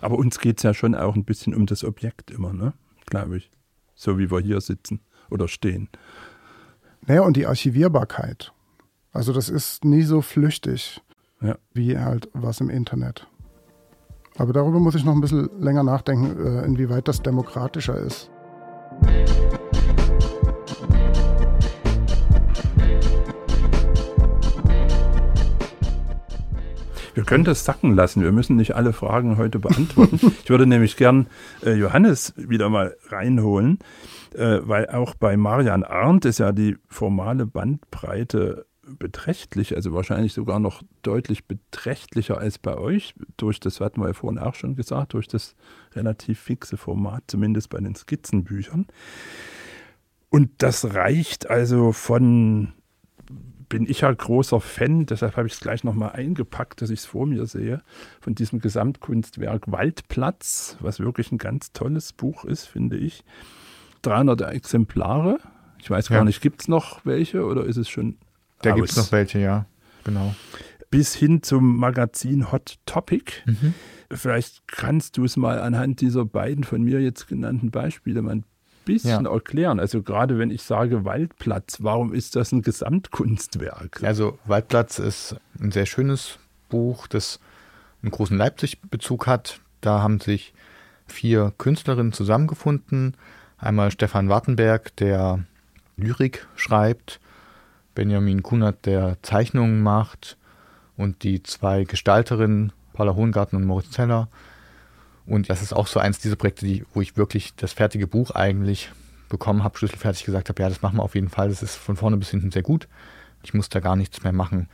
[0.00, 2.74] Aber uns geht es ja schon auch ein bisschen um das Objekt immer, ne?
[3.06, 3.50] Glaube ich.
[3.94, 5.88] So wie wir hier sitzen oder stehen.
[7.06, 8.52] Naja, und die Archivierbarkeit.
[9.12, 11.02] Also das ist nie so flüchtig
[11.40, 11.56] ja.
[11.74, 13.26] wie halt was im Internet.
[14.36, 18.30] Aber darüber muss ich noch ein bisschen länger nachdenken, äh, inwieweit das demokratischer ist.
[27.14, 28.22] Wir können das sacken lassen.
[28.22, 30.20] Wir müssen nicht alle Fragen heute beantworten.
[30.44, 31.26] ich würde nämlich gern
[31.64, 33.80] äh, Johannes wieder mal reinholen,
[34.34, 38.66] äh, weil auch bei Marian Arndt ist ja die formale Bandbreite
[38.98, 44.14] beträchtlich, also wahrscheinlich sogar noch deutlich beträchtlicher als bei euch, durch das hatten wir ja
[44.14, 45.54] vorhin auch schon gesagt, durch das
[45.94, 48.86] relativ fixe Format, zumindest bei den Skizzenbüchern.
[50.30, 52.72] Und das reicht also von,
[53.68, 57.06] bin ich ja großer Fan, deshalb habe ich es gleich nochmal eingepackt, dass ich es
[57.06, 57.82] vor mir sehe,
[58.20, 63.24] von diesem Gesamtkunstwerk Waldplatz, was wirklich ein ganz tolles Buch ist, finde ich.
[64.02, 65.38] 300 Exemplare.
[65.78, 68.16] Ich weiß gar nicht, gibt es noch welche oder ist es schon
[68.62, 69.66] da gibt es noch welche, ja.
[70.04, 70.34] Genau.
[70.90, 73.32] Bis hin zum Magazin Hot Topic.
[73.44, 73.74] Mhm.
[74.10, 78.44] Vielleicht kannst du es mal anhand dieser beiden von mir jetzt genannten Beispiele mal ein
[78.84, 79.32] bisschen ja.
[79.32, 79.80] erklären.
[79.80, 84.02] Also gerade wenn ich sage Waldplatz, warum ist das ein Gesamtkunstwerk?
[84.02, 86.38] Also Waldplatz ist ein sehr schönes
[86.68, 87.40] Buch, das
[88.02, 89.60] einen großen Leipzig-Bezug hat.
[89.80, 90.52] Da haben sich
[91.06, 93.16] vier Künstlerinnen zusammengefunden.
[93.62, 95.44] Einmal Stefan Wartenberg, der
[95.96, 97.20] Lyrik schreibt,
[97.94, 100.36] Benjamin Kunert, der Zeichnungen macht
[100.96, 104.26] und die zwei Gestalterinnen, Paula Hohengarten und Moritz Zeller.
[105.26, 108.32] Und das ist auch so eins dieser Projekte, die, wo ich wirklich das fertige Buch
[108.32, 108.90] eigentlich
[109.28, 111.94] bekommen habe, schlüsselfertig gesagt habe, ja, das machen wir auf jeden Fall, das ist von
[111.94, 112.88] vorne bis hinten sehr gut.
[113.44, 114.68] Ich muss da gar nichts mehr machen.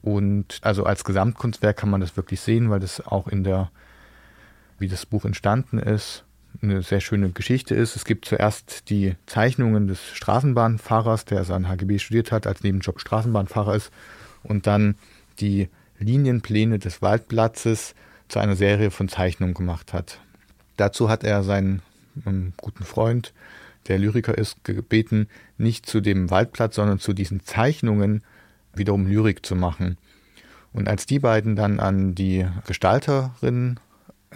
[0.00, 3.70] Und also als Gesamtkunstwerk kann man das wirklich sehen, weil das auch in der,
[4.78, 6.24] wie das Buch entstanden ist,
[6.62, 7.96] eine sehr schöne Geschichte ist.
[7.96, 13.74] Es gibt zuerst die Zeichnungen des Straßenbahnfahrers, der an HGB studiert hat, als Nebenjob Straßenbahnfahrer
[13.74, 13.90] ist,
[14.42, 14.96] und dann
[15.40, 17.94] die Linienpläne des Waldplatzes
[18.28, 20.20] zu einer Serie von Zeichnungen gemacht hat.
[20.76, 21.82] Dazu hat er seinen
[22.24, 23.32] um, guten Freund,
[23.88, 25.28] der Lyriker ist, gebeten,
[25.58, 28.22] nicht zu dem Waldplatz, sondern zu diesen Zeichnungen
[28.74, 29.98] wiederum Lyrik zu machen.
[30.72, 33.78] Und als die beiden dann an die Gestalterin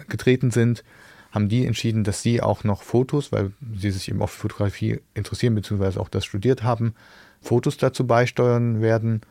[0.07, 0.83] getreten sind,
[1.31, 5.55] haben die entschieden, dass sie auch noch Fotos, weil sie sich eben auf Fotografie interessieren,
[5.55, 6.95] beziehungsweise auch das studiert haben,
[7.41, 9.21] Fotos dazu beisteuern werden.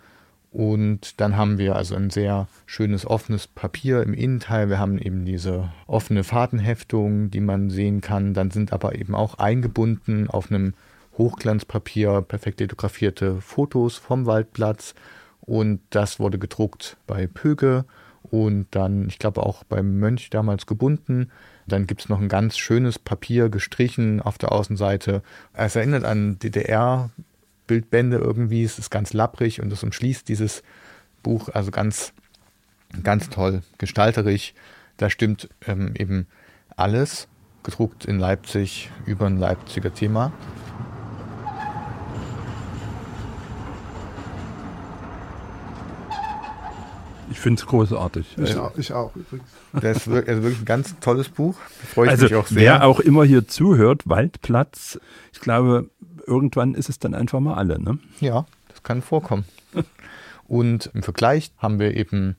[0.51, 4.71] Und dann haben wir also ein sehr schönes offenes Papier im Innenteil.
[4.71, 8.33] Wir haben eben diese offene Fahrtenheftung, die man sehen kann.
[8.33, 10.73] Dann sind aber eben auch eingebunden auf einem
[11.19, 14.95] Hochglanzpapier perfekt litografierte Fotos vom Waldplatz.
[15.41, 17.85] Und das wurde gedruckt bei Pöge
[18.31, 21.31] und dann, ich glaube, auch beim Mönch damals gebunden.
[21.69, 25.23] Dann gibt es noch ein ganz schönes Papier gestrichen auf der Außenseite.
[25.53, 28.65] Es erinnert an DDR-Bildbände irgendwie.
[28.65, 30.63] Es ist ganz lapprig und es umschließt dieses
[31.23, 31.51] Buch.
[31.51, 32.13] Also ganz,
[33.03, 34.55] ganz toll, gestalterisch.
[34.97, 36.27] Da stimmt ähm, eben
[36.77, 37.29] alles.
[37.63, 40.33] Gedruckt in Leipzig über ein Leipziger Thema.
[47.31, 48.39] Ich finde es großartig.
[48.39, 49.49] Ich, auch, ich auch übrigens.
[49.73, 51.57] Das ist wirklich, also wirklich ein ganz tolles Buch.
[51.93, 52.59] Freue ich also, mich auch sehr.
[52.59, 54.99] wer auch immer hier zuhört, Waldplatz,
[55.33, 55.91] ich glaube,
[56.27, 57.99] irgendwann ist es dann einfach mal alle, ne?
[58.21, 59.45] Ja, das kann vorkommen.
[60.49, 62.37] Und im Vergleich haben wir eben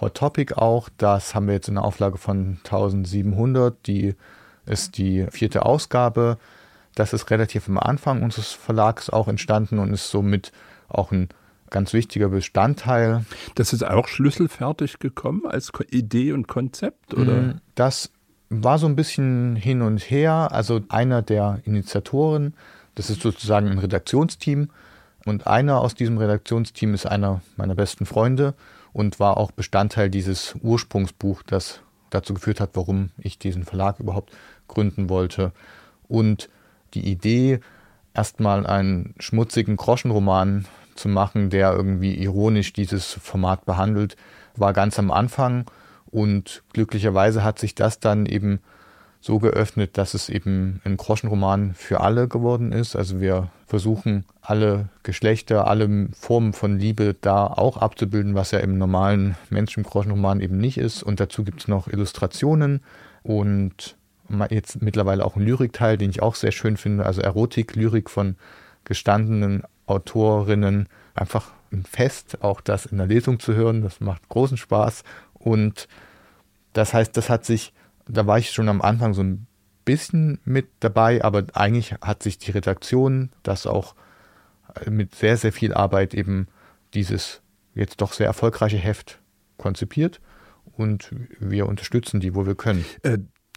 [0.00, 0.88] Hot Topic auch.
[0.96, 3.86] Das haben wir jetzt in einer Auflage von 1700.
[3.86, 4.14] Die
[4.64, 6.38] ist die vierte Ausgabe.
[6.94, 10.52] Das ist relativ am Anfang unseres Verlags auch entstanden und ist somit
[10.88, 11.28] auch ein
[11.70, 13.24] ganz wichtiger Bestandteil.
[13.54, 17.32] Das ist auch schlüsselfertig gekommen als Idee und Konzept, oder?
[17.34, 18.10] Mm, Das
[18.50, 20.48] war so ein bisschen hin und her.
[20.52, 22.54] Also einer der Initiatoren,
[22.94, 24.70] das ist sozusagen ein Redaktionsteam.
[25.26, 28.54] Und einer aus diesem Redaktionsteam ist einer meiner besten Freunde
[28.92, 34.32] und war auch Bestandteil dieses Ursprungsbuch, das dazu geführt hat, warum ich diesen Verlag überhaupt
[34.66, 35.52] gründen wollte.
[36.08, 36.48] Und
[36.94, 37.60] die Idee,
[38.14, 40.64] erstmal einen schmutzigen Groschenroman
[40.98, 44.16] zu machen, der irgendwie ironisch dieses Format behandelt,
[44.56, 45.64] war ganz am Anfang.
[46.10, 48.60] Und glücklicherweise hat sich das dann eben
[49.20, 52.94] so geöffnet, dass es eben ein Groschenroman für alle geworden ist.
[52.94, 58.78] Also wir versuchen alle Geschlechter, alle Formen von Liebe da auch abzubilden, was ja im
[58.78, 61.02] normalen Menschen-Groschenroman eben nicht ist.
[61.02, 62.80] Und dazu gibt es noch Illustrationen
[63.22, 63.96] und
[64.50, 67.04] jetzt mittlerweile auch einen Lyrikteil, den ich auch sehr schön finde.
[67.04, 68.36] Also Erotik, Lyrik von
[68.84, 70.88] gestandenen Autorinnen.
[71.14, 73.82] Einfach ein Fest, auch das in der Lesung zu hören.
[73.82, 75.02] Das macht großen Spaß.
[75.34, 75.88] Und
[76.72, 77.72] das heißt, das hat sich,
[78.06, 79.46] da war ich schon am Anfang so ein
[79.84, 83.94] bisschen mit dabei, aber eigentlich hat sich die Redaktion das auch
[84.74, 86.46] äh, mit sehr, sehr viel Arbeit eben
[86.92, 87.40] dieses
[87.74, 89.18] jetzt doch sehr erfolgreiche Heft
[89.56, 90.20] konzipiert
[90.76, 92.84] und wir unterstützen die, wo wir können.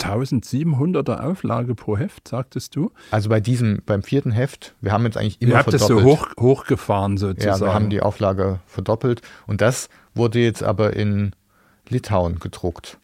[0.03, 2.91] Äh, 1700er Auflage pro Heft, sagtest du?
[3.11, 5.99] Also bei diesem, beim vierten Heft, wir haben jetzt eigentlich immer Ihr habt das so
[5.99, 6.37] verdoppelt.
[6.37, 7.59] hoch, hochgefahren sozusagen.
[7.61, 11.31] Ja, wir haben die Auflage verdoppelt und das wurde jetzt aber in
[11.89, 12.97] Litauen gedruckt.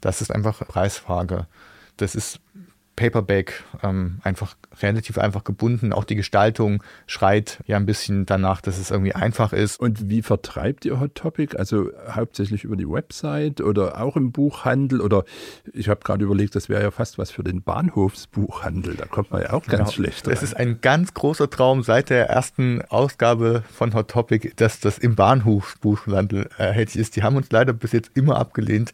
[0.00, 1.46] Das ist einfach Preisfrage.
[1.96, 2.40] Das ist
[2.98, 5.92] Paperback, ähm, einfach relativ einfach gebunden.
[5.92, 9.78] Auch die Gestaltung schreit ja ein bisschen danach, dass es irgendwie einfach ist.
[9.78, 11.56] Und wie vertreibt ihr Hot Topic?
[11.56, 15.00] Also hauptsächlich über die Website oder auch im Buchhandel?
[15.00, 15.24] Oder
[15.72, 18.96] ich habe gerade überlegt, das wäre ja fast was für den Bahnhofsbuchhandel.
[18.96, 19.90] Da kommt man ja auch ganz Genau.
[19.92, 20.44] schlecht Das rein.
[20.44, 25.14] ist ein ganz großer Traum seit der ersten Ausgabe von Hot Topic, dass das im
[25.14, 27.14] Bahnhofsbuchhandel erhältlich ist.
[27.16, 28.92] Die haben uns leider bis jetzt immer abgelehnt.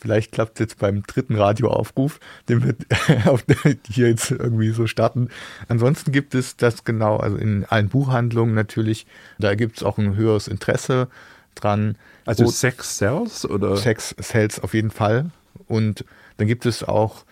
[0.00, 2.74] Vielleicht klappt es jetzt beim dritten Radioaufruf, den wir
[3.90, 5.28] hier jetzt irgendwie so starten.
[5.68, 9.06] Ansonsten gibt es das genau, also in allen Buchhandlungen natürlich,
[9.38, 11.08] da gibt es auch ein höheres Interesse
[11.54, 11.96] dran.
[12.24, 13.76] also Und- Sex Sells oder?
[13.76, 15.30] Sex Sales auf jeden Fall.
[15.68, 16.04] Und
[16.38, 17.24] dann gibt es auch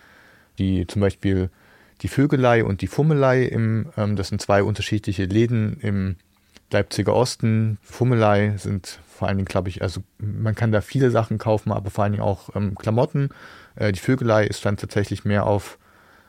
[0.59, 1.49] die zum Beispiel
[2.01, 3.43] die Vögelei und die Fummelei.
[3.45, 6.15] Im, ähm, das sind zwei unterschiedliche Läden im
[6.71, 7.79] Leipziger Osten.
[7.81, 11.89] Fummelei sind vor allen Dingen, glaube ich, also man kann da viele Sachen kaufen, aber
[11.89, 13.29] vor allen Dingen auch ähm, Klamotten.
[13.75, 15.77] Äh, die Vögelei ist dann tatsächlich mehr auf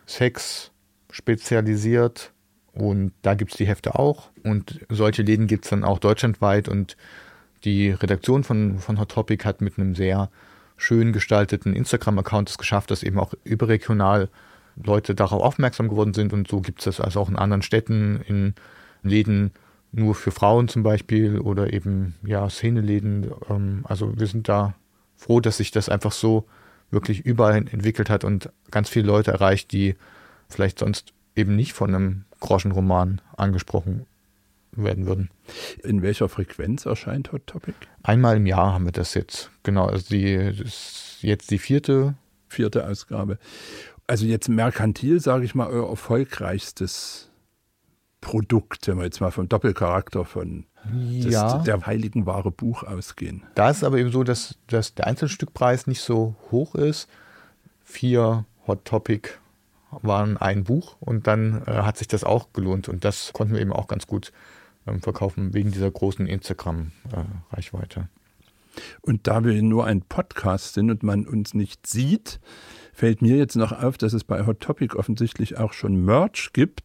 [0.07, 0.72] Sex
[1.12, 2.32] spezialisiert
[2.72, 4.30] und da gibt es die Hefte auch.
[4.43, 6.97] Und solche Läden gibt es dann auch deutschlandweit und
[7.62, 10.28] die Redaktion von, von Hot Topic hat mit einem sehr
[10.76, 14.30] schön gestalteten Instagram-Account es geschafft, dass eben auch überregional
[14.82, 16.32] Leute darauf aufmerksam geworden sind.
[16.32, 18.55] Und so gibt es das also auch in anderen Städten, in
[19.05, 19.53] Läden
[19.93, 23.30] nur für Frauen zum Beispiel oder eben ja Szeneläden.
[23.49, 24.74] Ähm, also wir sind da
[25.16, 26.47] froh, dass sich das einfach so
[26.91, 29.97] wirklich überall entwickelt hat und ganz viele Leute erreicht, die
[30.49, 34.07] vielleicht sonst eben nicht von einem Groschenroman angesprochen
[34.72, 35.30] werden würden.
[35.82, 37.74] In welcher Frequenz erscheint Hot Topic?
[38.03, 39.51] Einmal im Jahr haben wir das jetzt.
[39.62, 42.14] Genau, also die das ist jetzt die vierte.
[42.49, 43.38] Vierte Ausgabe.
[44.07, 47.29] Also jetzt merkantil, sage ich mal, euer erfolgreichstes
[48.20, 53.42] Produkt, wenn wir jetzt mal vom Doppelcharakter von des, ja, der heiligen Ware Buch ausgehen.
[53.54, 57.08] da ist es aber eben so, dass, dass der Einzelstückpreis nicht so hoch ist.
[57.82, 59.30] Vier Hot Topic
[60.02, 63.60] waren ein Buch und dann äh, hat sich das auch gelohnt und das konnten wir
[63.60, 64.32] eben auch ganz gut
[64.86, 68.08] ähm, verkaufen wegen dieser großen Instagram-Reichweite.
[69.02, 72.40] Und da wir nur ein Podcast sind und man uns nicht sieht,
[72.92, 76.82] fällt mir jetzt noch auf, dass es bei Hot Topic offensichtlich auch schon Merch gibt.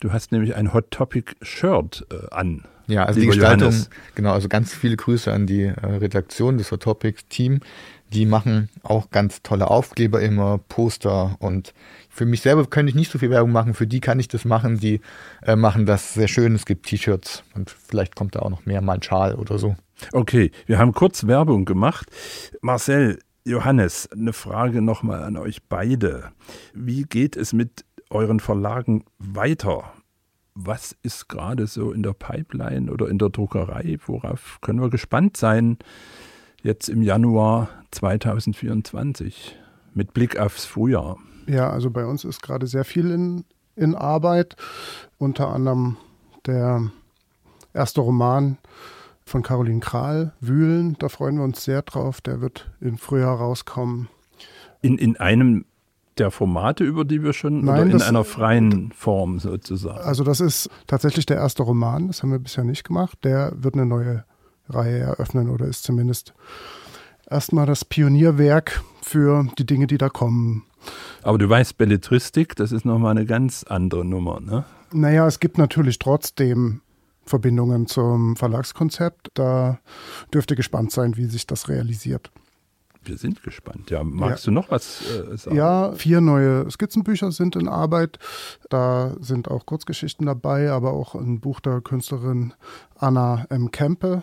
[0.00, 2.64] Du hast nämlich ein Hot Topic Shirt äh, an.
[2.86, 3.90] Ja, also die Gestaltung, Johannes.
[4.14, 7.60] genau, also ganz viele Grüße an die äh, Redaktion des Hot Topic Team.
[8.12, 11.74] Die machen auch ganz tolle Aufkleber immer, Poster und
[12.08, 14.44] für mich selber könnte ich nicht so viel Werbung machen, für die kann ich das
[14.44, 15.00] machen, die
[15.42, 16.54] äh, machen das sehr schön.
[16.54, 19.76] Es gibt T-Shirts und vielleicht kommt da auch noch mehr, mal ein Schal oder so.
[20.12, 22.08] Okay, wir haben kurz Werbung gemacht.
[22.62, 26.30] Marcel, Johannes, eine Frage nochmal an euch beide.
[26.74, 29.92] Wie geht es mit euren Verlagen weiter?
[30.54, 33.98] Was ist gerade so in der Pipeline oder in der Druckerei?
[34.04, 35.78] Worauf können wir gespannt sein
[36.62, 39.56] jetzt im Januar 2024
[39.94, 41.18] mit Blick aufs Frühjahr?
[41.46, 43.44] Ja, also bei uns ist gerade sehr viel in,
[43.76, 44.56] in Arbeit.
[45.18, 45.96] Unter anderem
[46.46, 46.90] der
[47.72, 48.58] erste Roman
[49.24, 50.96] von Caroline Kral, Wühlen.
[50.98, 52.20] Da freuen wir uns sehr drauf.
[52.20, 54.08] Der wird im Frühjahr rauskommen.
[54.82, 55.64] In, in einem
[56.20, 59.98] der Formate, über die wir schon, Nein, oder in einer freien Form sozusagen?
[59.98, 63.18] Also das ist tatsächlich der erste Roman, das haben wir bisher nicht gemacht.
[63.24, 64.24] Der wird eine neue
[64.68, 66.34] Reihe eröffnen oder ist zumindest
[67.28, 70.64] erstmal das Pionierwerk für die Dinge, die da kommen.
[71.22, 74.64] Aber du weißt, Belletristik, das ist nochmal eine ganz andere Nummer, ne?
[74.92, 76.80] Naja, es gibt natürlich trotzdem
[77.24, 79.28] Verbindungen zum Verlagskonzept.
[79.34, 79.78] Da
[80.34, 82.30] dürft ihr gespannt sein, wie sich das realisiert.
[83.02, 83.90] Wir sind gespannt.
[83.90, 84.50] Ja, magst ja.
[84.50, 85.56] du noch was äh, sagen?
[85.56, 88.18] Ja, vier neue Skizzenbücher sind in Arbeit.
[88.68, 92.52] Da sind auch Kurzgeschichten dabei, aber auch ein Buch der Künstlerin
[92.96, 93.70] Anna M.
[93.70, 94.22] Kempe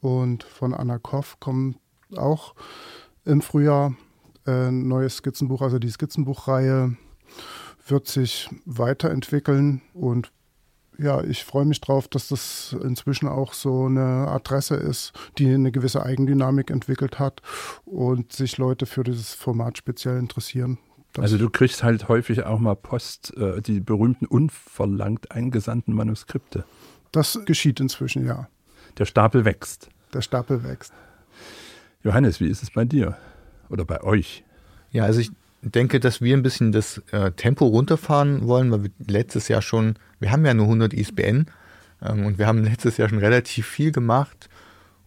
[0.00, 1.78] und von Anna Koff kommt
[2.16, 2.54] auch
[3.24, 3.94] im Frühjahr
[4.46, 5.60] ein neues Skizzenbuch.
[5.60, 6.96] Also die Skizzenbuchreihe
[7.86, 10.32] wird sich weiterentwickeln und
[10.98, 15.70] ja, ich freue mich drauf, dass das inzwischen auch so eine Adresse ist, die eine
[15.70, 17.40] gewisse Eigendynamik entwickelt hat
[17.84, 20.78] und sich Leute für dieses Format speziell interessieren.
[21.16, 26.64] Also du kriegst halt häufig auch mal Post, äh, die berühmten unverlangt eingesandten Manuskripte.
[27.12, 28.48] Das geschieht inzwischen, ja.
[28.98, 29.88] Der Stapel wächst.
[30.12, 30.92] Der Stapel wächst.
[32.02, 33.16] Johannes, wie ist es bei dir?
[33.70, 34.44] Oder bei euch?
[34.90, 35.30] Ja, also ich
[35.62, 39.96] denke, dass wir ein bisschen das äh, Tempo runterfahren wollen, weil wir letztes Jahr schon,
[40.20, 41.46] wir haben ja nur 100 ISBN
[42.02, 44.48] ähm, und wir haben letztes Jahr schon relativ viel gemacht.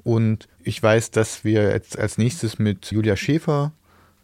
[0.03, 3.71] Und ich weiß, dass wir jetzt als nächstes mit Julia Schäfer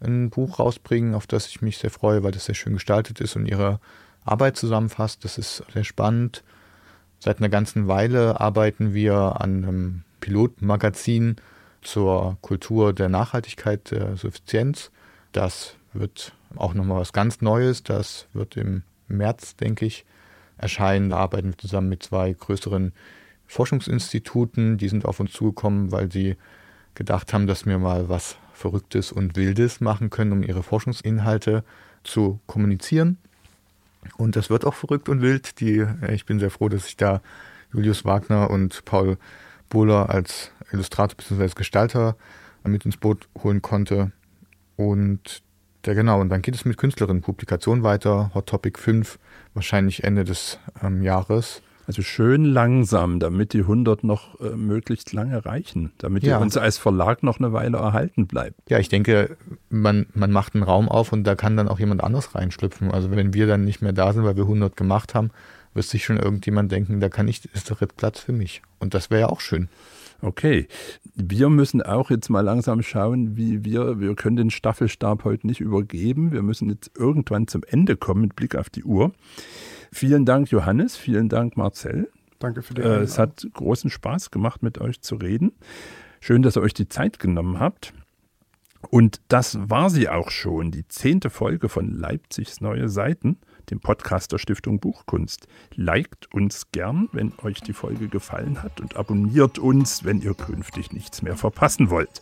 [0.00, 3.36] ein Buch rausbringen, auf das ich mich sehr freue, weil das sehr schön gestaltet ist
[3.36, 3.80] und ihre
[4.24, 5.24] Arbeit zusammenfasst.
[5.24, 6.44] Das ist sehr spannend.
[7.18, 11.36] Seit einer ganzen Weile arbeiten wir an einem Pilotmagazin
[11.82, 14.90] zur Kultur der Nachhaltigkeit, der Suffizienz.
[15.32, 17.82] Das wird auch nochmal was ganz Neues.
[17.82, 20.04] Das wird im März, denke ich,
[20.56, 21.10] erscheinen.
[21.10, 22.92] Da arbeiten wir zusammen mit zwei größeren
[23.46, 24.78] Forschungsinstituten.
[24.78, 26.36] Die sind auf uns zugekommen, weil sie
[26.94, 31.64] gedacht haben, dass wir mal was Verrücktes und Wildes machen können, um ihre Forschungsinhalte
[32.02, 33.18] zu kommunizieren.
[34.16, 35.60] Und das wird auch verrückt und wild.
[35.60, 37.20] Die, ich bin sehr froh, dass ich da
[37.72, 39.18] Julius Wagner und Paul
[39.68, 41.54] Bohler als Illustrator bzw.
[41.54, 42.16] Gestalter
[42.64, 44.12] mit ins Boot holen konnte.
[44.76, 45.42] Und
[45.88, 46.20] ja, genau.
[46.20, 48.30] Und dann geht es mit Künstlerinnen-Publikation weiter.
[48.34, 49.18] Hot Topic 5,
[49.54, 51.62] wahrscheinlich Ende des ähm, Jahres.
[51.86, 56.36] Also schön langsam, damit die 100 noch äh, möglichst lange reichen, damit ja.
[56.36, 58.56] uns als Verlag noch eine Weile erhalten bleibt.
[58.68, 59.38] Ja, ich denke,
[59.70, 62.90] man, man macht einen Raum auf und da kann dann auch jemand anderes reinschlüpfen.
[62.90, 65.30] Also wenn wir dann nicht mehr da sind, weil wir 100 gemacht haben,
[65.72, 68.60] wird sich schon irgendjemand denken, da kann ich, ist doch jetzt Platz für mich.
[68.78, 69.70] Und das wäre ja auch schön.
[70.20, 70.66] Okay,
[71.14, 75.60] wir müssen auch jetzt mal langsam schauen, wie wir, wir können den Staffelstab heute nicht
[75.60, 76.32] übergeben.
[76.32, 79.12] Wir müssen jetzt irgendwann zum Ende kommen mit Blick auf die Uhr.
[79.92, 80.96] Vielen Dank, Johannes.
[80.96, 82.10] Vielen Dank, Marcel.
[82.40, 83.04] Danke für die Einladung.
[83.04, 85.52] Es hat großen Spaß gemacht, mit euch zu reden.
[86.20, 87.94] Schön, dass ihr euch die Zeit genommen habt.
[88.90, 93.38] Und das war sie auch schon, die zehnte Folge von Leipzigs Neue Seiten
[93.70, 95.46] dem Podcast der Stiftung Buchkunst.
[95.74, 100.92] Liked uns gern, wenn euch die Folge gefallen hat und abonniert uns, wenn ihr künftig
[100.92, 102.20] nichts mehr verpassen wollt.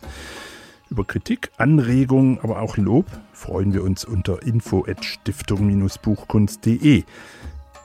[0.89, 7.03] Über Kritik, Anregungen, aber auch Lob freuen wir uns unter info@stiftung-buchkunst.de.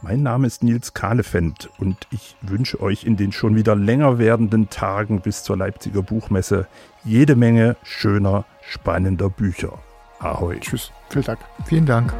[0.03, 4.69] Mein Name ist Nils Kahlefeld und ich wünsche euch in den schon wieder länger werdenden
[4.69, 6.67] Tagen bis zur Leipziger Buchmesse
[7.05, 9.79] jede Menge schöner, spannender Bücher.
[10.19, 10.59] Ahoi.
[10.61, 10.93] Tschüss.
[11.09, 11.39] Vielen Dank.
[11.67, 12.13] Vielen Dank.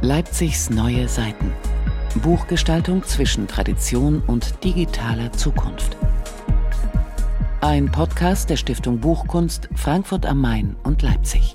[0.00, 1.52] Leipzigs neue Seiten.
[2.22, 5.96] Buchgestaltung zwischen Tradition und digitaler Zukunft.
[7.60, 11.52] Ein Podcast der Stiftung Buchkunst Frankfurt am Main und Leipzig.